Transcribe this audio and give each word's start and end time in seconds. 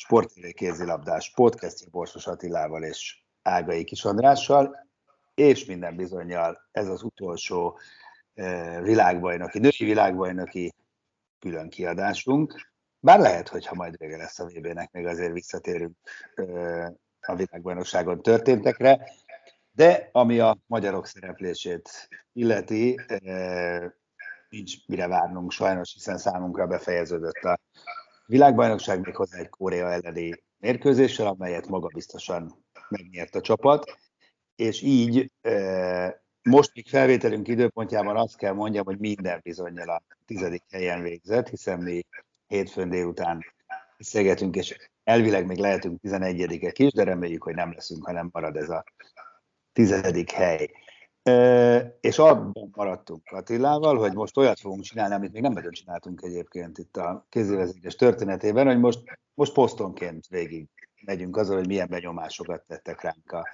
Sport 0.00 0.32
kézilabdás 0.52 1.32
podcastja 1.34 1.86
Borsos 1.90 2.26
Attilával 2.26 2.82
és 2.82 3.22
Ágai 3.42 3.84
Kis 3.84 4.04
Andrással 4.04 4.88
és 5.34 5.64
minden 5.64 5.96
bizonyal 5.96 6.68
ez 6.70 6.88
az 6.88 7.02
utolsó 7.02 7.78
világbajnoki, 8.82 9.58
női 9.58 9.72
világbajnoki 9.78 10.74
külön 11.38 11.68
kiadásunk. 11.68 12.70
Bár 13.00 13.18
lehet, 13.18 13.48
hogy 13.48 13.66
ha 13.66 13.74
majd 13.74 13.96
vége 13.98 14.16
lesz 14.16 14.38
a 14.38 14.44
VB-nek, 14.44 14.92
még 14.92 15.06
azért 15.06 15.32
visszatérünk 15.32 15.96
a 17.20 17.34
világbajnokságon 17.34 18.22
történtekre, 18.22 19.10
de 19.72 20.08
ami 20.12 20.38
a 20.38 20.56
magyarok 20.66 21.06
szereplését 21.06 22.08
illeti, 22.32 23.00
nincs 24.48 24.86
mire 24.86 25.06
várnunk 25.06 25.50
sajnos, 25.50 25.92
hiszen 25.92 26.18
számunkra 26.18 26.66
befejeződött 26.66 27.42
a 27.42 27.58
világbajnokság 28.30 29.00
még 29.00 29.16
hozzá 29.16 29.38
egy 29.38 29.48
Korea 29.48 29.90
elleni 29.90 30.42
mérkőzéssel, 30.58 31.26
amelyet 31.26 31.68
magabiztosan 31.68 32.64
megnyert 32.88 33.34
a 33.34 33.40
csapat 33.40 33.98
és 34.60 34.82
így 34.82 35.30
most 36.42 36.74
még 36.74 36.88
felvételünk 36.88 37.48
időpontjában 37.48 38.16
azt 38.16 38.36
kell 38.36 38.52
mondjam, 38.52 38.84
hogy 38.84 38.98
minden 38.98 39.40
bizonyal 39.42 39.88
a 39.88 40.02
tizedik 40.26 40.62
helyen 40.70 41.02
végzett, 41.02 41.48
hiszen 41.48 41.78
mi 41.78 42.06
hétfőn 42.46 42.88
délután 42.88 43.44
beszélgetünk, 43.98 44.56
és 44.56 44.90
elvileg 45.04 45.46
még 45.46 45.58
lehetünk 45.58 46.00
11-ek 46.02 46.74
is, 46.76 46.92
de 46.92 47.04
reméljük, 47.04 47.42
hogy 47.42 47.54
nem 47.54 47.72
leszünk, 47.72 48.06
hanem 48.06 48.28
marad 48.32 48.56
ez 48.56 48.70
a 48.70 48.84
tizedik 49.72 50.30
hely. 50.30 50.70
És 52.00 52.18
abban 52.18 52.70
maradtunk 52.76 53.22
Attilával, 53.30 53.98
hogy 53.98 54.12
most 54.12 54.36
olyat 54.36 54.60
fogunk 54.60 54.82
csinálni, 54.82 55.14
amit 55.14 55.32
még 55.32 55.42
nem 55.42 55.52
nagyon 55.52 55.72
csináltunk 55.72 56.22
egyébként 56.22 56.78
itt 56.78 56.96
a 56.96 57.26
kézilvezérés 57.28 57.94
történetében, 57.94 58.66
hogy 58.66 58.78
most, 58.78 59.02
most 59.34 59.52
posztonként 59.52 60.26
végig 60.26 60.68
megyünk 61.04 61.36
azon, 61.36 61.56
hogy 61.56 61.66
milyen 61.66 61.88
benyomásokat 61.88 62.64
tettek 62.66 63.00
ránk 63.00 63.32
a 63.32 63.48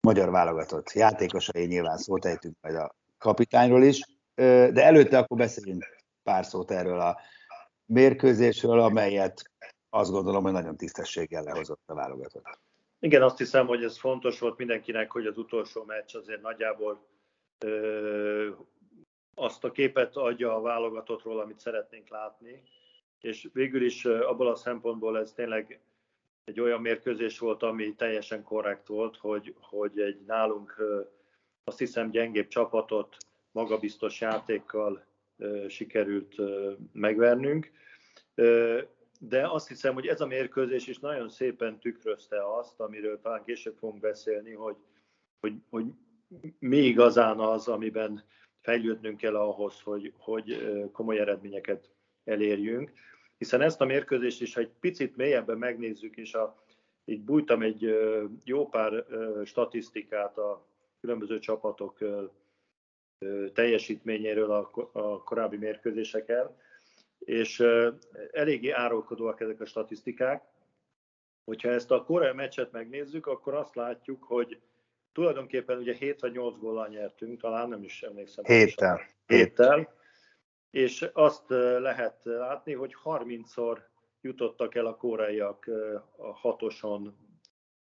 magyar 0.00 0.30
válogatott 0.30 0.92
játékosai, 0.92 1.66
nyilván 1.66 1.96
szót 1.96 2.24
ejtünk 2.24 2.56
majd 2.60 2.74
a 2.74 2.94
kapitányról 3.18 3.82
is, 3.82 4.02
de 4.34 4.84
előtte 4.84 5.18
akkor 5.18 5.36
beszéljünk 5.36 5.84
pár 6.22 6.44
szót 6.44 6.70
erről 6.70 7.00
a 7.00 7.20
mérkőzésről, 7.86 8.80
amelyet 8.80 9.50
azt 9.90 10.10
gondolom, 10.10 10.42
hogy 10.42 10.52
nagyon 10.52 10.76
tisztességgel 10.76 11.42
lehozott 11.42 11.82
a 11.86 11.94
válogatott. 11.94 12.58
Igen, 13.04 13.22
azt 13.22 13.38
hiszem, 13.38 13.66
hogy 13.66 13.84
ez 13.84 13.98
fontos 13.98 14.38
volt 14.38 14.58
mindenkinek, 14.58 15.10
hogy 15.10 15.26
az 15.26 15.38
utolsó 15.38 15.84
meccs 15.84 16.16
azért 16.16 16.42
nagyjából 16.42 17.06
ö, 17.58 18.48
azt 19.34 19.64
a 19.64 19.70
képet 19.70 20.16
adja 20.16 20.56
a 20.56 20.60
válogatottról, 20.60 21.40
amit 21.40 21.58
szeretnénk 21.58 22.08
látni, 22.08 22.62
és 23.20 23.48
végül 23.52 23.84
is 23.84 24.04
abból 24.04 24.48
a 24.48 24.54
szempontból 24.54 25.18
ez 25.18 25.32
tényleg 25.32 25.80
egy 26.44 26.60
olyan 26.60 26.80
mérkőzés 26.80 27.38
volt, 27.38 27.62
ami 27.62 27.94
teljesen 27.94 28.42
korrekt 28.42 28.86
volt, 28.86 29.16
hogy, 29.16 29.54
hogy 29.60 30.00
egy 30.00 30.20
nálunk 30.26 30.82
azt 31.64 31.78
hiszem 31.78 32.10
gyengébb 32.10 32.48
csapatot 32.48 33.16
magabiztos 33.50 34.20
játékkal 34.20 35.04
sikerült 35.68 36.34
megvernünk. 36.92 37.70
De 39.20 39.48
azt 39.48 39.68
hiszem, 39.68 39.94
hogy 39.94 40.06
ez 40.06 40.20
a 40.20 40.26
mérkőzés 40.26 40.86
is 40.86 40.98
nagyon 40.98 41.28
szépen 41.28 41.78
tükrözte 41.78 42.56
azt, 42.56 42.80
amiről 42.80 43.20
talán 43.20 43.44
később 43.44 43.76
fogunk 43.76 44.00
beszélni, 44.00 44.52
hogy, 44.52 44.76
hogy, 45.40 45.54
hogy 45.70 45.84
mi 46.58 46.76
igazán 46.76 47.38
az, 47.38 47.68
amiben 47.68 48.24
fejlődnünk 48.60 49.16
kell 49.16 49.36
ahhoz, 49.36 49.80
hogy, 49.80 50.12
hogy 50.18 50.78
komoly 50.92 51.18
eredményeket 51.18 51.90
elérjünk. 52.24 52.92
Hiszen 53.38 53.60
ezt 53.60 53.80
a 53.80 53.84
mérkőzést 53.84 54.40
is, 54.40 54.54
ha 54.54 54.60
egy 54.60 54.72
picit 54.80 55.16
mélyebben 55.16 55.58
megnézzük, 55.58 56.16
és 56.16 56.34
a, 56.34 56.64
így 57.04 57.20
bújtam 57.20 57.62
egy 57.62 57.96
jó 58.44 58.68
pár 58.68 59.06
statisztikát 59.44 60.38
a 60.38 60.66
különböző 61.00 61.38
csapatok 61.38 61.98
teljesítményéről 63.52 64.50
a, 64.50 65.22
korábbi 65.22 65.56
mérkőzéseken, 65.56 66.56
és 67.24 67.64
eléggé 68.32 68.70
árulkodóak 68.70 69.40
ezek 69.40 69.60
a 69.60 69.66
statisztikák. 69.66 70.44
Hogyha 71.44 71.68
ezt 71.68 71.90
a 71.90 72.04
korai 72.04 72.32
meccset 72.32 72.72
megnézzük, 72.72 73.26
akkor 73.26 73.54
azt 73.54 73.74
látjuk, 73.74 74.24
hogy 74.24 74.60
tulajdonképpen 75.12 75.78
ugye 75.78 75.94
7 75.94 76.20
vagy 76.20 76.32
8 76.32 76.58
góllal 76.58 76.88
nyertünk, 76.88 77.40
talán 77.40 77.68
nem 77.68 77.82
is 77.82 78.02
emlékszem. 78.02 78.44
Héttel. 78.44 79.00
Héttel 79.26 80.02
és 80.74 81.10
azt 81.12 81.44
lehet 81.78 82.20
látni, 82.24 82.72
hogy 82.72 82.96
30-szor 83.04 83.78
jutottak 84.20 84.74
el 84.74 84.86
a 84.86 84.96
koreaiak 84.96 85.70
a 86.16 86.32
hatoson 86.32 87.16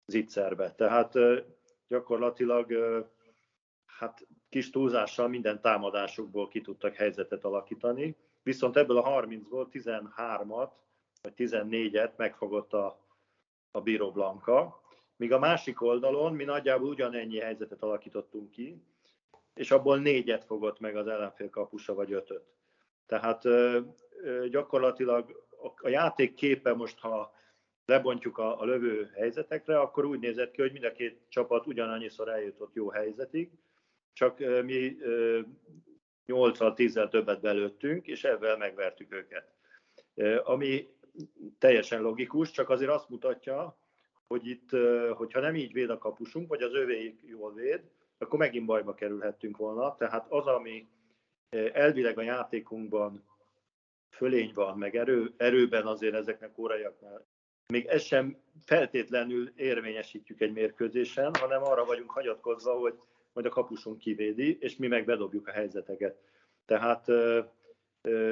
zicserbe. 0.05 0.71
Tehát 0.71 1.13
gyakorlatilag 1.87 2.73
hát 3.85 4.27
kis 4.49 4.69
túlzással 4.69 5.27
minden 5.27 5.61
támadásukból 5.61 6.47
ki 6.47 6.61
tudtak 6.61 6.93
helyzetet 6.93 7.43
alakítani, 7.43 8.15
viszont 8.47 8.77
ebből 8.77 8.97
a 8.97 9.21
30-ból 9.21 9.67
13-at 9.71 10.69
vagy 11.21 11.33
14-et 11.37 12.15
megfogott 12.15 12.73
a, 12.73 12.99
a 13.71 13.81
Bíró 13.81 14.11
Blanka, 14.11 14.81
míg 15.15 15.31
a 15.31 15.39
másik 15.39 15.81
oldalon 15.81 16.33
mi 16.33 16.43
nagyjából 16.43 16.89
ugyanennyi 16.89 17.39
helyzetet 17.39 17.83
alakítottunk 17.83 18.51
ki, 18.51 18.83
és 19.53 19.71
abból 19.71 19.97
négyet 19.97 20.43
fogott 20.43 20.79
meg 20.79 20.95
az 20.95 21.07
ellenfél 21.07 21.49
kapusa, 21.49 21.93
vagy 21.93 22.13
ötöt. 22.13 22.43
Tehát 23.05 23.43
gyakorlatilag 24.49 25.47
a 25.75 25.89
játék 25.89 26.33
képe 26.33 26.73
most, 26.73 26.99
ha 26.99 27.33
lebontjuk 27.85 28.37
a, 28.37 28.59
a 28.59 28.65
lövő 28.65 29.11
helyzetekre, 29.15 29.79
akkor 29.79 30.05
úgy 30.05 30.19
nézett 30.19 30.51
ki, 30.51 30.61
hogy 30.61 30.71
mind 30.71 30.83
a 30.83 30.91
két 30.91 31.19
csapat 31.29 31.67
ugyanannyiszor 31.67 32.29
eljutott 32.29 32.73
jó 32.73 32.89
helyzetig, 32.89 33.51
csak 34.13 34.39
mi 34.63 34.97
8 36.27 36.73
10 36.75 36.99
többet 37.09 37.41
belőttünk, 37.41 38.07
és 38.07 38.23
ebben 38.23 38.57
megvertük 38.57 39.13
őket. 39.13 39.53
Ami 40.43 40.89
teljesen 41.57 42.01
logikus, 42.01 42.51
csak 42.51 42.69
azért 42.69 42.91
azt 42.91 43.09
mutatja, 43.09 43.77
hogy 44.27 44.47
itt, 44.47 44.69
hogyha 45.13 45.39
nem 45.39 45.55
így 45.55 45.73
véd 45.73 45.89
a 45.89 45.97
kapusunk, 45.97 46.47
vagy 46.47 46.61
az 46.61 46.73
övéik 46.73 47.21
jól 47.25 47.53
véd, 47.53 47.81
akkor 48.17 48.39
megint 48.39 48.65
bajba 48.65 48.93
kerülhettünk 48.93 49.57
volna. 49.57 49.95
Tehát 49.95 50.25
az, 50.29 50.45
ami 50.45 50.87
elvileg 51.73 52.17
a 52.17 52.21
játékunkban 52.21 53.23
fölény 54.09 54.51
van, 54.53 54.77
meg 54.77 54.95
erő, 54.95 55.33
erőben 55.37 55.85
azért 55.85 56.15
ezeknek 56.15 56.57
órájaknál. 56.57 57.25
Még 57.67 57.85
ezt 57.85 58.05
sem 58.05 58.37
feltétlenül 58.65 59.51
érvényesítjük 59.55 60.41
egy 60.41 60.53
mérkőzésen, 60.53 61.35
hanem 61.39 61.63
arra 61.63 61.85
vagyunk 61.85 62.11
hagyatkozva, 62.11 62.73
hogy 62.73 62.99
majd 63.37 63.49
a 63.49 63.55
kapusunk 63.55 63.97
kivédi, 63.97 64.57
és 64.59 64.75
mi 64.75 64.87
meg 64.87 65.05
bedobjuk 65.05 65.47
a 65.47 65.51
helyzeteket. 65.51 66.17
Tehát 66.65 67.05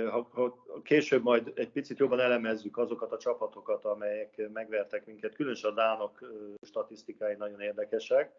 ha, 0.09 0.29
ha 0.31 0.63
később 0.83 1.23
majd 1.23 1.51
egy 1.55 1.69
picit 1.69 1.97
jobban 1.97 2.19
elemezzük 2.19 2.77
azokat 2.77 3.11
a 3.11 3.17
csapatokat, 3.17 3.85
amelyek 3.85 4.49
megvertek 4.53 5.05
minket, 5.05 5.35
különösen 5.35 5.71
a 5.71 5.73
Dánok 5.73 6.31
statisztikái 6.61 7.35
nagyon 7.35 7.61
érdekesek, 7.61 8.33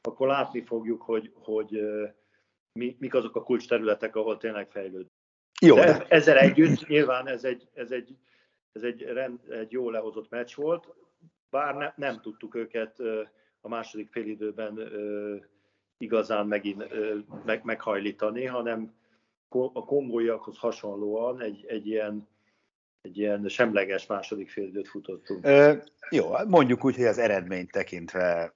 akkor 0.00 0.26
látni 0.26 0.62
fogjuk, 0.62 1.02
hogy, 1.02 1.32
hogy 1.34 1.82
mi, 2.72 2.96
mik 2.98 3.14
azok 3.14 3.36
a 3.36 3.42
kulcs 3.42 3.68
területek, 3.68 4.16
ahol 4.16 4.36
tényleg 4.36 4.70
fejlőd. 4.70 5.06
Jó, 5.60 5.74
de, 5.74 5.84
de 5.84 6.06
ezzel 6.08 6.38
együtt 6.38 6.86
nyilván 6.86 7.26
ez 7.26 7.44
egy, 7.44 7.68
ez 7.74 7.90
egy, 7.90 8.16
ez 8.72 8.82
egy, 8.82 9.02
rend, 9.02 9.40
egy 9.50 9.72
jó 9.72 9.90
lehozott 9.90 10.30
meccs 10.30 10.54
volt. 10.54 10.94
bár 11.50 11.74
ne, 11.74 11.92
nem 11.96 12.20
tudtuk 12.20 12.54
őket 12.54 13.00
a 13.60 13.68
második 13.68 14.10
félidőben 14.10 14.78
igazán 16.00 16.46
megint 16.46 16.84
meg, 17.44 17.64
meghajlítani, 17.64 18.44
hanem 18.44 18.94
a 19.48 19.84
kongóiakhoz 19.84 20.58
hasonlóan 20.58 21.40
egy, 21.40 21.64
egy 21.68 21.86
ilyen 21.86 22.28
egy 23.02 23.18
ilyen 23.18 23.48
semleges 23.48 24.06
második 24.06 24.50
félidőt 24.50 24.88
futottunk. 24.88 25.46
Ö, 25.46 25.72
jó, 26.10 26.24
mondjuk 26.48 26.84
úgy, 26.84 26.96
hogy 26.96 27.04
az 27.04 27.18
eredményt 27.18 27.70
tekintve 27.70 28.54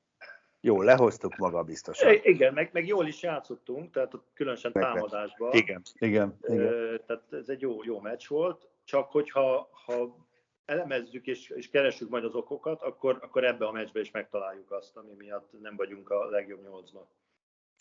jól 0.60 0.84
lehoztuk 0.84 1.36
maga 1.36 1.62
biztosan. 1.62 2.12
Igen, 2.22 2.52
meg, 2.54 2.70
meg 2.72 2.86
jól 2.86 3.06
is 3.06 3.22
játszottunk, 3.22 3.92
tehát 3.92 4.12
különösen 4.34 4.70
meg 4.74 4.82
támadásban. 4.82 5.52
Igen, 5.52 5.82
igen. 5.98 6.36
igen. 6.42 6.60
Ö, 6.60 6.94
tehát 7.06 7.32
ez 7.32 7.48
egy 7.48 7.60
jó, 7.60 7.84
jó 7.84 8.00
meccs 8.00 8.28
volt, 8.28 8.68
csak 8.84 9.10
hogyha 9.10 9.68
ha 9.86 10.16
elemezzük 10.64 11.26
és, 11.26 11.48
és 11.48 11.70
keressük 11.70 12.08
majd 12.08 12.24
az 12.24 12.34
okokat, 12.34 12.82
akkor, 12.82 13.18
akkor 13.20 13.44
ebbe 13.44 13.66
a 13.66 13.72
meccsbe 13.72 14.00
is 14.00 14.10
megtaláljuk 14.10 14.70
azt, 14.70 14.96
ami 14.96 15.12
miatt 15.18 15.60
nem 15.60 15.76
vagyunk 15.76 16.10
a 16.10 16.24
legjobb 16.24 16.62
nyolcban. 16.62 17.06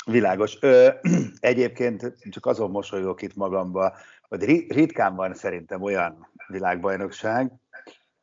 Világos. 0.05 0.57
Ö, 0.61 0.89
egyébként 1.39 2.15
csak 2.29 2.45
azon 2.45 2.71
mosolyogok 2.71 3.21
itt 3.21 3.35
magamba, 3.35 3.97
hogy 4.27 4.43
ritkán 4.71 5.15
van 5.15 5.33
szerintem 5.33 5.81
olyan 5.81 6.27
világbajnokság, 6.47 7.51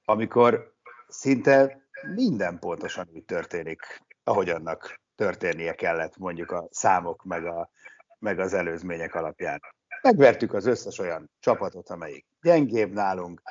amikor 0.05 0.75
szinte 1.09 1.85
minden 2.15 2.59
pontosan 2.59 3.09
úgy 3.15 3.25
történik, 3.25 4.03
ahogy 4.25 4.49
annak 4.49 5.01
történnie 5.17 5.75
kellett 5.75 6.17
mondjuk 6.17 6.51
a 6.51 6.69
számok 6.71 7.25
meg, 7.25 7.45
a, 7.45 7.71
meg 8.19 8.39
az 8.39 8.53
előzmények 8.53 9.15
alapján. 9.15 9.61
Megvertük 10.03 10.55
az 10.55 10.67
összes 10.67 10.99
olyan 10.99 11.31
csapatot, 11.41 11.91
amelyik 11.91 12.27
gyengébb 12.43 12.93
nálunk. 12.93 13.43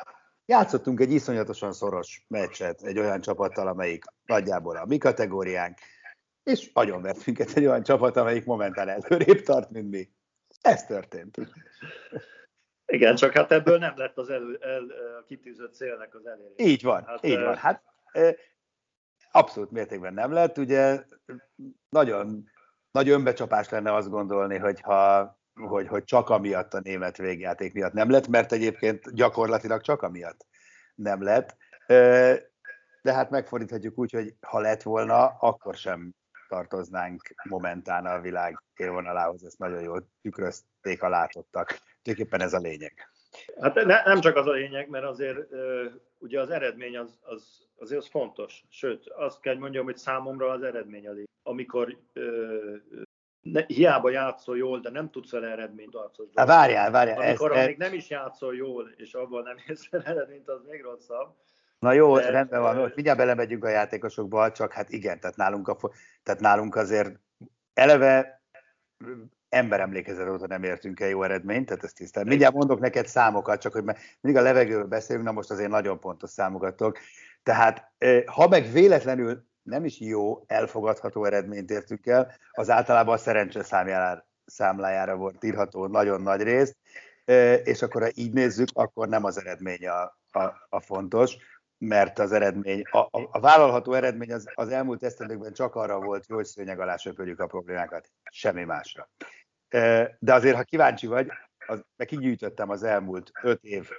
Játszottunk 0.46 1.00
egy 1.00 1.12
iszonyatosan 1.12 1.74
szoros 1.74 2.26
meccset 2.28 2.82
egy 2.82 3.00
olyan 3.00 3.22
csapattal, 3.22 3.68
amelyik 3.68 4.04
nagyjából 4.26 4.76
a 4.78 4.86
mi 4.86 4.98
kategóriánk, 4.98 5.78
és 6.50 6.72
vert 6.74 7.26
minket 7.26 7.52
egy 7.56 7.66
olyan 7.66 7.84
csapat, 7.84 8.18
amelyik 8.18 8.46
momentán 8.46 8.90
előrébb 8.90 9.42
tart, 9.42 9.70
mint 9.70 9.90
mi. 9.90 10.10
Ez 10.62 10.86
történt. 10.86 11.38
Igen, 12.86 13.16
csak 13.16 13.34
hát 13.34 13.52
ebből 13.52 13.78
nem 13.78 13.94
lett 13.96 14.18
az 14.18 14.30
elő, 14.30 14.58
el, 14.62 14.84
a 15.20 15.24
kitűzött 15.24 15.74
célnek 15.74 16.16
az 16.16 16.26
elérés. 16.26 16.54
Így 16.58 16.84
van, 16.84 17.04
hát, 17.06 17.26
így 17.26 17.40
van. 17.40 17.56
Hát 17.56 17.84
abszolút 19.32 19.72
mértékben 19.72 20.14
nem 20.14 20.32
lett. 20.32 20.58
Ugye 20.58 21.04
nagyon 21.90 22.50
nagy 22.92 23.10
önbecsapás 23.10 23.70
lenne 23.70 23.94
azt 23.94 24.10
gondolni, 24.10 24.58
hogy 24.58 24.82
ha 24.82 25.38
hogy, 25.54 25.88
hogy 25.88 26.04
csak 26.04 26.30
amiatt 26.30 26.74
a 26.74 26.80
német 26.80 27.18
végjáték 27.18 27.74
miatt 27.74 27.94
nem 27.94 28.10
lett, 28.10 28.28
mert 28.28 28.52
egyébként 28.52 29.14
gyakorlatilag 29.14 29.82
csak 29.82 30.02
amiatt 30.02 30.46
nem 30.96 31.24
lett. 31.24 31.58
De 33.02 33.14
hát 33.14 33.30
megfordíthatjuk 33.30 33.98
úgy, 33.98 34.12
hogy 34.12 34.36
ha 34.42 34.60
lett 34.60 34.82
volna, 34.82 35.26
akkor 35.28 35.76
sem 35.76 36.14
tartoznánk 36.50 37.34
momentán 37.50 38.06
a 38.06 38.22
világ 38.22 38.64
élvonalához, 38.76 39.44
ezt 39.44 39.60
nagyon 39.60 39.82
jól 39.82 40.08
tükrözték 40.22 41.04
a 41.04 41.10
látottak. 41.10 41.80
Tulajdonképpen 42.02 42.48
ez 42.48 42.54
a 42.54 42.60
lényeg. 42.60 43.10
Hát 43.62 43.76
ne, 43.76 44.04
nem 44.04 44.20
csak 44.20 44.36
az 44.36 44.48
a 44.48 44.52
lényeg, 44.52 44.90
mert 44.90 45.06
azért 45.06 45.38
ugye 46.18 46.40
az 46.42 46.50
eredmény 46.50 46.98
az, 46.98 47.18
az, 47.22 47.68
azért 47.76 48.02
az 48.02 48.08
fontos. 48.10 48.64
Sőt, 48.70 49.08
azt 49.08 49.40
kell 49.40 49.58
mondjam, 49.58 49.86
hogy 49.86 49.98
számomra 49.98 50.50
az 50.50 50.64
eredmény 50.64 51.08
a 51.08 51.12
lényeg. 51.12 51.30
Amikor 51.44 51.98
ne, 53.42 53.64
hiába 53.68 54.10
játszol 54.10 54.58
jól, 54.58 54.80
de 54.80 54.90
nem 54.90 55.10
tudsz 55.10 55.32
vele 55.32 55.48
eredményt. 55.48 55.98
Hát 56.34 56.48
várjál, 56.48 56.92
várjál. 56.92 57.22
Amikor 57.22 57.58
ez, 57.58 57.66
még 57.66 57.78
nem 57.78 57.94
is 57.94 58.10
játszol 58.10 58.56
jól, 58.56 58.94
és 58.96 59.14
abban 59.14 59.44
nem 59.44 59.58
érsz 59.68 59.88
eredményt, 59.92 60.50
az 60.50 60.64
még 60.66 60.82
rosszabb. 60.82 61.36
Na 61.80 61.92
jó, 61.92 62.18
de, 62.18 62.30
rendben 62.30 62.62
van, 62.62 62.78
hogy 62.78 62.92
mindjárt 62.96 63.18
belemegyünk 63.18 63.64
a 63.64 63.70
játékosokba, 63.70 64.52
csak 64.52 64.74
hát 64.74 64.90
igen, 64.90 65.20
tehát 65.20 65.36
nálunk, 65.36 65.68
a, 65.68 65.78
tehát 66.24 66.42
nálunk 66.42 66.76
azért 66.76 67.20
eleve 67.74 68.42
emberemlékezet 69.50 70.30
óta 70.30 70.48
nem 70.48 70.64
értünk 70.64 71.00
el 71.00 71.08
jó 71.08 71.24
eredményt, 71.24 71.66
tehát 71.66 71.84
ezt 71.84 71.96
tisztán. 71.96 72.28
Mindjárt 72.28 72.54
mondok 72.54 72.80
neked 72.80 73.08
számokat, 73.08 73.62
csak 73.62 73.74
hogy 73.74 73.84
mindig 74.22 74.42
a 74.42 74.44
levegőről 74.44 74.86
beszélünk, 74.86 75.26
na 75.26 75.32
most 75.32 75.52
azért 75.52 75.70
nagyon 75.70 76.00
pontos 76.00 76.30
számokat 76.30 76.84
Tehát 77.44 77.92
ha 78.26 78.48
meg 78.48 78.72
véletlenül 78.72 79.48
nem 79.62 79.86
is 79.86 80.00
jó, 80.00 80.44
elfogadható 80.48 81.26
eredményt 81.26 81.72
értünk 81.72 82.06
el, 82.06 82.32
az 82.52 82.70
általában 82.70 83.14
a 83.14 83.18
szerencse 83.18 83.64
számjára, 83.64 84.28
számlájára 84.46 85.16
volt 85.16 85.44
írható 85.44 85.88
nagyon 85.88 86.22
nagy 86.22 86.42
részt, 86.42 86.78
és 87.64 87.82
akkor 87.82 88.02
ha 88.02 88.10
így 88.14 88.34
nézzük, 88.34 88.68
akkor 88.74 89.08
nem 89.08 89.24
az 89.24 89.38
eredmény 89.38 89.88
a, 89.88 90.02
a, 90.40 90.68
a 90.70 90.80
fontos, 90.80 91.38
mert 91.80 92.20
az 92.20 92.32
eredmény, 92.32 92.82
a, 92.82 92.98
a, 92.98 93.10
a 93.12 93.40
vállalható 93.40 93.94
eredmény 93.94 94.34
az, 94.34 94.52
az 94.54 94.70
elmúlt 94.70 95.04
esztendőkben 95.04 95.54
csak 95.54 95.76
arra 95.76 96.00
volt, 96.00 96.26
hogy 96.26 96.46
szőnyeg 96.46 96.80
alá 96.80 96.96
söpörjük 96.96 97.40
a 97.40 97.48
problémákat, 97.48 98.12
semmi 98.32 98.64
másra. 98.64 99.10
De 100.20 100.34
azért, 100.34 100.56
ha 100.56 100.64
kíváncsi 100.64 101.08
vagy, 101.08 101.28
az, 101.68 101.84
kigyűjtöttem 101.98 102.70
az 102.70 102.84
elmúlt 102.84 103.32
öt 103.42 103.64
év, 103.64 103.90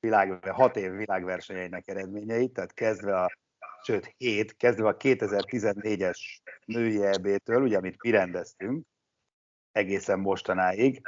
világ, 0.00 0.48
hat 0.48 0.76
év 0.76 0.92
világversenyeinek 0.92 1.88
eredményeit, 1.88 2.52
tehát 2.52 2.72
kezdve 2.72 3.20
a, 3.20 3.38
sőt, 3.82 4.14
hét, 4.16 4.56
kezdve 4.56 4.88
a 4.88 4.96
2014-es 4.96 6.18
női 6.64 7.04
EB-től, 7.04 7.62
ugye, 7.62 7.76
amit 7.76 8.02
mi 8.02 8.10
rendeztünk, 8.10 8.86
egészen 9.72 10.18
mostanáig. 10.18 11.02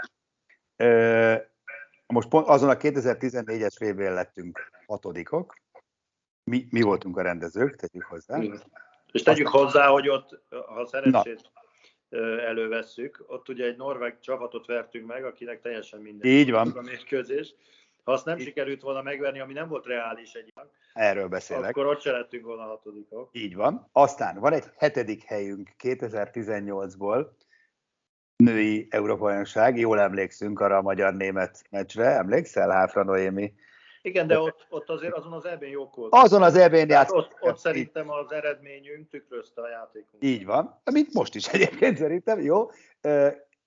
Most 2.07 2.29
pont 2.29 2.47
azon 2.47 2.69
a 2.69 2.77
2014-es 2.77 3.75
vb 3.79 3.99
lettünk 3.99 4.71
hatodikok, 4.87 5.57
mi, 6.49 6.67
mi 6.71 6.83
voltunk 6.83 7.17
a 7.17 7.23
rendezők, 7.23 7.77
tegyük 7.77 8.05
hozzá. 8.05 8.39
És 9.13 9.23
tegyük 9.23 9.47
Aztán... 9.47 9.63
hozzá, 9.63 9.87
hogy 9.87 10.09
ott, 10.09 10.41
ha 10.67 10.87
szerencsét 10.87 11.51
elővesszük, 12.47 13.25
ott 13.27 13.49
ugye 13.49 13.65
egy 13.65 13.77
norvég 13.77 14.19
csapatot 14.21 14.67
vertünk 14.67 15.07
meg, 15.07 15.25
akinek 15.25 15.61
teljesen 15.61 16.01
minden. 16.01 16.31
Így 16.31 16.51
van. 16.51 16.71
A 16.71 16.81
mérkőzés. 16.81 17.55
Ha 18.05 18.13
azt 18.13 18.25
nem 18.25 18.39
Így. 18.39 18.45
sikerült 18.45 18.83
volna 18.83 19.03
megverni, 19.03 19.41
ami 19.41 19.53
nem 19.53 19.69
volt 19.69 19.87
reális 19.87 20.33
egy 20.33 20.53
Erről 20.93 21.29
beszélek. 21.29 21.69
Akkor 21.69 21.87
ott 21.87 22.01
se 22.01 22.11
lettünk 22.11 22.45
volna 22.45 22.63
a 22.63 22.67
hatodikok. 22.67 23.29
Így 23.33 23.55
van. 23.55 23.89
Aztán 23.93 24.41
van 24.41 24.53
egy 24.53 24.65
hetedik 24.77 25.23
helyünk 25.23 25.71
2018-ból, 25.79 27.27
női 28.37 28.87
Európa 28.91 29.45
Jól 29.75 30.01
emlékszünk 30.01 30.61
arra 30.61 30.77
a 30.77 30.83
magyar-német 30.83 31.63
meccsre. 31.71 32.05
Emlékszel, 32.05 32.71
Háfra 32.71 33.05
Noémi 33.05 33.55
igen, 34.09 34.27
de 34.27 34.39
ott, 34.39 34.67
ott 34.69 34.89
azért 34.89 35.15
azon 35.15 35.33
az 35.33 35.45
ebén 35.45 35.71
jók 35.71 35.95
volt. 35.95 36.13
Azon 36.15 36.43
az 36.43 36.57
ebén 36.57 36.89
játszott. 36.89 37.17
Ott, 37.17 37.37
ott 37.41 37.59
szerintem 37.59 38.11
az 38.11 38.33
eredményünk 38.33 39.09
tükrözte 39.09 39.63
a 39.63 39.69
játékunk. 39.69 40.25
Így 40.25 40.45
van, 40.45 40.81
mint 40.93 41.13
most 41.13 41.35
is 41.35 41.47
egyébként 41.47 41.97
szerintem, 41.97 42.41
jó. 42.41 42.71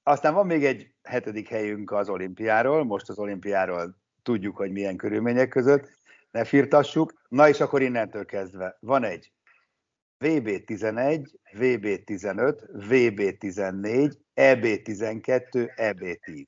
Aztán 0.04 0.34
van 0.34 0.46
még 0.46 0.66
egy 0.66 0.92
hetedik 1.04 1.48
helyünk 1.48 1.92
az 1.92 2.10
olimpiáról, 2.10 2.84
most 2.84 3.10
az 3.10 3.20
olimpiáról 3.20 3.96
tudjuk, 4.24 4.58
hogy 4.58 4.72
milyen 4.72 4.98
körülmények 4.98 5.50
között, 5.50 5.90
ne 6.32 6.44
firtassuk. 6.44 7.14
Na 7.30 7.50
és 7.50 7.60
akkor 7.60 7.82
innentől 7.82 8.26
kezdve 8.26 8.78
van 8.80 9.04
egy 9.04 9.32
VB11, 10.20 11.26
VB15, 11.54 12.58
VB14, 12.90 14.14
EB12, 14.36 15.72
EB10. 15.76 16.48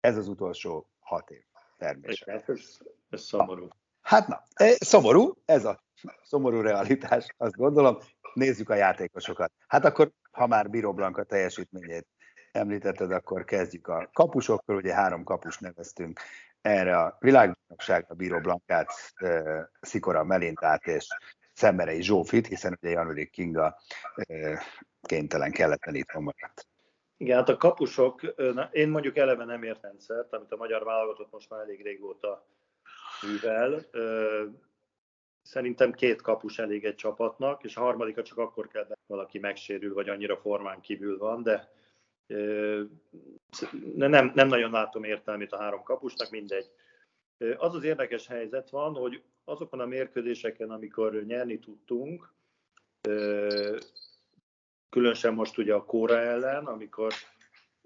Ez 0.00 0.16
az 0.16 0.28
utolsó 0.28 0.90
hat 0.98 1.30
év 1.30 1.49
természetesen. 1.80 2.42
Ez, 2.46 2.78
ez 3.10 3.22
szomorú. 3.22 3.68
Hát 4.02 4.28
na, 4.28 4.42
e, 4.54 4.76
szomorú, 4.78 5.34
ez 5.44 5.64
a 5.64 5.82
szomorú 6.22 6.60
realitás, 6.60 7.26
azt 7.36 7.56
gondolom. 7.56 7.98
Nézzük 8.34 8.70
a 8.70 8.74
játékosokat. 8.74 9.52
Hát 9.66 9.84
akkor, 9.84 10.10
ha 10.30 10.46
már 10.46 10.70
Biro 10.70 10.92
Blanka 10.92 11.24
teljesítményét 11.24 12.06
említetted, 12.52 13.12
akkor 13.12 13.44
kezdjük 13.44 13.88
a 13.88 14.10
kapusokkal. 14.12 14.76
Ugye 14.76 14.94
három 14.94 15.24
kapus 15.24 15.58
neveztünk 15.58 16.20
erre 16.60 16.98
a 16.98 17.16
világbajnokságra, 17.20 18.14
Biro 18.14 18.40
Blankát, 18.40 18.90
e, 19.14 19.70
Szikora 19.80 20.24
Melintát 20.24 20.86
és 20.86 21.06
Szemmerei 21.54 22.02
Zsófit, 22.02 22.46
hiszen 22.46 22.78
ugye 22.80 22.90
Janurik 22.90 23.30
Kinga 23.30 23.76
e, 24.14 24.62
kénytelen 25.02 25.50
kelletlen 25.50 25.94
itt 25.94 26.12
maradt. 26.12 26.69
Igen, 27.20 27.36
hát 27.36 27.48
a 27.48 27.56
kapusok, 27.56 28.20
én 28.72 28.88
mondjuk 28.88 29.16
eleve 29.16 29.44
nem 29.44 29.62
ért 29.62 29.82
rendszert, 29.82 30.32
amit 30.32 30.52
a 30.52 30.56
magyar 30.56 30.84
válogatott 30.84 31.30
most 31.30 31.50
már 31.50 31.60
elég 31.60 31.82
régóta 31.82 32.46
művel. 33.22 33.84
Szerintem 35.42 35.92
két 35.92 36.22
kapus 36.22 36.58
elég 36.58 36.84
egy 36.84 36.94
csapatnak, 36.94 37.64
és 37.64 37.76
a 37.76 37.80
harmadikat 37.80 38.24
csak 38.24 38.38
akkor 38.38 38.68
kell, 38.68 38.86
valaki 39.06 39.38
megsérül, 39.38 39.94
vagy 39.94 40.08
annyira 40.08 40.36
formán 40.36 40.80
kívül 40.80 41.18
van, 41.18 41.42
de 41.42 41.72
nem, 43.94 44.32
nem 44.34 44.48
nagyon 44.48 44.70
látom 44.70 45.04
értelmét 45.04 45.52
a 45.52 45.58
három 45.60 45.82
kapusnak, 45.82 46.30
mindegy. 46.30 46.70
Az 47.56 47.74
az 47.74 47.84
érdekes 47.84 48.26
helyzet 48.26 48.70
van, 48.70 48.94
hogy 48.94 49.22
azokon 49.44 49.80
a 49.80 49.86
mérkőzéseken, 49.86 50.70
amikor 50.70 51.24
nyerni 51.24 51.58
tudtunk, 51.58 52.32
Különösen 54.90 55.34
most 55.34 55.58
ugye 55.58 55.74
a 55.74 55.84
Kóra 55.84 56.18
ellen, 56.18 56.66
amikor 56.66 57.12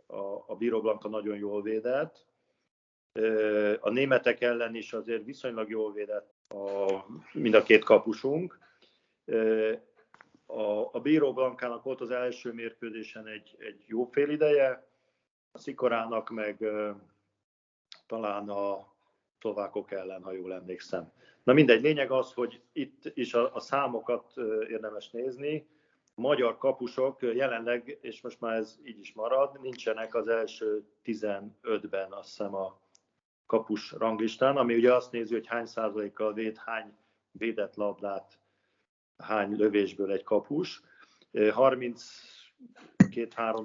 a, 0.06 0.16
a 0.46 0.56
Bíró 0.58 0.80
Blanka 0.80 1.08
nagyon 1.08 1.36
jól 1.36 1.62
védett. 1.62 2.26
A 3.80 3.90
németek 3.90 4.40
ellen 4.40 4.74
is 4.74 4.92
azért 4.92 5.24
viszonylag 5.24 5.70
jól 5.70 5.92
védett 5.92 6.34
a, 6.48 7.04
mind 7.32 7.54
a 7.54 7.62
két 7.62 7.84
kapusunk. 7.84 8.58
A, 10.46 10.94
a 10.94 11.00
Bíró 11.02 11.32
Blankának 11.32 11.82
volt 11.82 12.00
az 12.00 12.10
első 12.10 12.52
mérkőzésen 12.52 13.26
egy, 13.26 13.56
egy 13.58 13.84
jó 13.86 14.04
fél 14.04 14.28
ideje, 14.28 14.88
a 15.52 15.58
Szikorának 15.58 16.30
meg 16.30 16.64
talán 18.06 18.48
a 18.48 18.92
szlovákok 19.38 19.90
ellen, 19.90 20.22
ha 20.22 20.32
jól 20.32 20.52
emlékszem. 20.52 21.12
Na 21.42 21.52
mindegy, 21.52 21.82
lényeg 21.82 22.10
az, 22.10 22.32
hogy 22.32 22.62
itt 22.72 23.10
is 23.14 23.34
a, 23.34 23.54
a 23.54 23.60
számokat 23.60 24.32
érdemes 24.68 25.10
nézni. 25.10 25.66
A 26.14 26.20
magyar 26.20 26.58
kapusok 26.58 27.22
jelenleg, 27.22 27.98
és 28.00 28.20
most 28.20 28.40
már 28.40 28.56
ez 28.56 28.78
így 28.84 28.98
is 28.98 29.12
marad, 29.12 29.60
nincsenek 29.60 30.14
az 30.14 30.28
első 30.28 30.84
15-ben, 31.04 32.12
azt 32.12 32.28
hiszem 32.28 32.54
a 32.54 32.80
kapus 33.46 33.92
ranglistán, 33.92 34.56
ami 34.56 34.74
ugye 34.74 34.94
azt 34.94 35.12
nézi, 35.12 35.32
hogy 35.32 35.46
hány 35.46 35.66
százalékkal 35.66 36.32
véd, 36.32 36.56
hány 36.56 36.96
védett 37.30 37.74
labdát, 37.74 38.38
hány 39.16 39.56
lövésből 39.56 40.12
egy 40.12 40.22
kapus. 40.22 40.82
32-3 41.32 41.98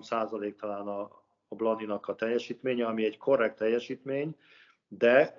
százalék 0.02 0.56
talán 0.56 0.88
a, 0.88 1.02
a 1.48 1.56
Blaninak 1.56 2.08
a 2.08 2.16
teljesítménye, 2.16 2.86
ami 2.86 3.06
egy 3.06 3.18
korrekt 3.18 3.58
teljesítmény, 3.58 4.36
de 4.88 5.36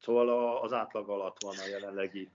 szóval 0.00 0.56
az 0.56 0.72
átlag 0.72 1.08
alatt 1.08 1.42
van 1.42 1.54
a 1.64 1.68
jelenlegi 1.68 2.30